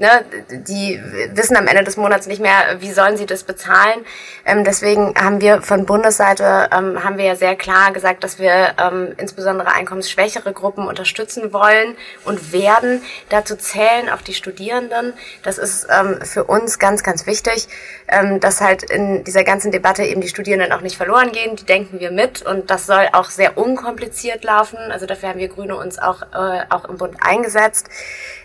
ne, 0.00 0.24
die 0.66 1.00
wissen 1.32 1.56
am 1.56 1.68
Ende 1.68 1.84
des 1.84 1.96
Monats 1.96 2.26
nicht 2.26 2.40
mehr, 2.40 2.80
wie 2.80 2.90
sollen 2.90 3.16
sie 3.16 3.26
das 3.26 3.44
bezahlen. 3.44 4.04
Ähm, 4.44 4.64
deswegen 4.64 5.14
haben 5.14 5.40
wir 5.40 5.62
von 5.62 5.86
Bundesseite, 5.86 6.70
ähm, 6.72 7.04
haben 7.04 7.18
wir 7.18 7.24
ja 7.24 7.36
sehr 7.36 7.54
klar 7.54 7.92
gesagt, 7.92 8.24
dass 8.24 8.40
wir 8.40 8.74
ähm, 8.78 9.14
insbesondere 9.16 9.72
einkommensschwächere 9.72 10.52
Gruppen 10.52 10.88
unterstützen 10.88 11.52
wollen 11.52 11.94
und 12.24 12.52
werden. 12.52 13.02
Dazu 13.28 13.54
zählen 13.54 14.08
auch 14.08 14.22
die 14.22 14.34
Studierenden. 14.34 15.12
Das 15.44 15.58
ist 15.58 15.86
ähm, 15.88 16.18
für 16.22 16.42
uns 16.42 16.80
ganz, 16.80 17.04
ganz 17.04 17.26
wichtig, 17.26 17.68
ähm, 18.08 18.40
dass 18.40 18.60
halt 18.60 18.82
in 18.82 19.22
dieser 19.22 19.44
ganzen 19.44 19.70
Debatte 19.70 20.02
eben 20.02 20.20
die 20.20 20.28
Studierenden 20.28 20.72
auch 20.72 20.80
nicht 20.80 20.96
verloren 20.96 21.30
gehen. 21.30 21.54
Die 21.54 21.64
denken 21.64 22.00
wir 22.00 22.10
mit 22.10 22.42
und 22.42 22.70
das 22.70 22.87
soll 22.88 23.08
auch 23.12 23.30
sehr 23.30 23.56
unkompliziert 23.56 24.42
laufen. 24.42 24.78
Also 24.90 25.06
dafür 25.06 25.28
haben 25.28 25.38
wir 25.38 25.48
Grüne 25.48 25.76
uns 25.76 26.00
auch, 26.00 26.22
äh, 26.22 26.64
auch 26.70 26.86
im 26.86 26.96
Bund 26.96 27.16
eingesetzt. 27.20 27.88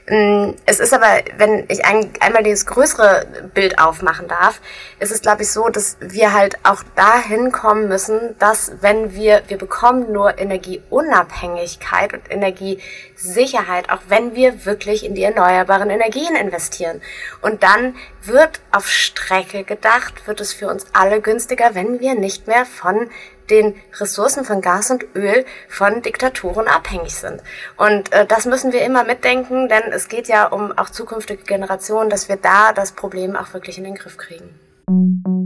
Mm, 0.09 0.49
es 0.65 0.81
ist 0.81 0.93
aber, 0.93 1.07
wenn 1.37 1.63
ich 1.69 1.85
ein, 1.85 2.11
einmal 2.19 2.43
dieses 2.43 2.65
größere 2.65 3.25
Bild 3.53 3.79
aufmachen 3.79 4.27
darf, 4.27 4.59
ist 4.99 5.13
es, 5.13 5.21
glaube 5.21 5.43
ich, 5.43 5.51
so, 5.51 5.69
dass 5.69 5.95
wir 6.01 6.33
halt 6.33 6.57
auch 6.63 6.83
dahin 6.97 7.53
kommen 7.53 7.87
müssen, 7.87 8.35
dass 8.37 8.73
wenn 8.81 9.13
wir, 9.15 9.43
wir 9.47 9.57
bekommen 9.57 10.11
nur 10.11 10.37
Energieunabhängigkeit 10.37 12.13
und 12.13 12.29
Energiesicherheit, 12.29 13.89
auch 13.89 14.01
wenn 14.09 14.35
wir 14.35 14.65
wirklich 14.65 15.05
in 15.05 15.15
die 15.15 15.23
erneuerbaren 15.23 15.89
Energien 15.89 16.35
investieren. 16.35 17.01
Und 17.41 17.63
dann 17.63 17.95
wird 18.23 18.59
auf 18.71 18.89
Strecke 18.89 19.63
gedacht, 19.63 20.27
wird 20.27 20.41
es 20.41 20.51
für 20.51 20.67
uns 20.67 20.85
alle 20.91 21.21
günstiger, 21.21 21.75
wenn 21.75 22.01
wir 22.01 22.15
nicht 22.15 22.47
mehr 22.47 22.65
von 22.65 23.09
den 23.49 23.75
Ressourcen 23.99 24.45
von 24.45 24.61
Gas 24.61 24.91
und 24.91 25.05
Öl 25.15 25.45
von 25.67 26.01
Diktaturen 26.01 26.67
abhängig 26.67 27.15
sind. 27.15 27.41
Und 27.77 28.11
äh, 28.13 28.25
das 28.25 28.45
müssen 28.45 28.71
wir 28.71 28.83
immer 28.83 29.03
mitdenken, 29.03 29.69
denn 29.69 29.83
es 29.91 30.07
geht 30.07 30.27
ja 30.27 30.47
um 30.47 30.77
auch 30.77 30.89
zukünftige 30.89 31.43
Generationen, 31.43 32.09
dass 32.09 32.29
wir 32.29 32.37
da 32.37 32.73
das 32.73 32.93
Problem 32.93 33.35
auch 33.35 33.53
wirklich 33.53 33.77
in 33.77 33.83
den 33.83 33.95
Griff 33.95 34.17
kriegen. 34.17 35.42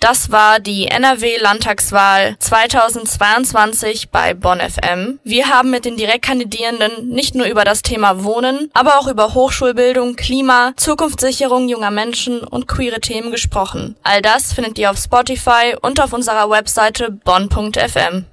Das 0.00 0.30
war 0.30 0.60
die 0.60 0.88
NRW-Landtagswahl 0.88 2.36
2022 2.38 4.10
bei 4.10 4.34
Bonn 4.34 4.60
FM. 4.60 5.18
Wir 5.24 5.48
haben 5.48 5.70
mit 5.70 5.84
den 5.84 5.96
Direktkandidierenden 5.96 7.08
nicht 7.08 7.34
nur 7.34 7.46
über 7.46 7.64
das 7.64 7.82
Thema 7.82 8.22
Wohnen, 8.22 8.70
aber 8.74 8.98
auch 8.98 9.08
über 9.08 9.34
Hochschulbildung, 9.34 10.16
Klima, 10.16 10.72
Zukunftssicherung 10.76 11.68
junger 11.68 11.90
Menschen 11.90 12.40
und 12.40 12.68
queere 12.68 13.00
Themen 13.00 13.30
gesprochen. 13.30 13.96
All 14.02 14.20
das 14.20 14.52
findet 14.52 14.78
ihr 14.78 14.90
auf 14.90 14.98
Spotify 14.98 15.74
und 15.80 16.00
auf 16.00 16.12
unserer 16.12 16.50
Webseite 16.50 17.10
bonn.fm. 17.10 18.26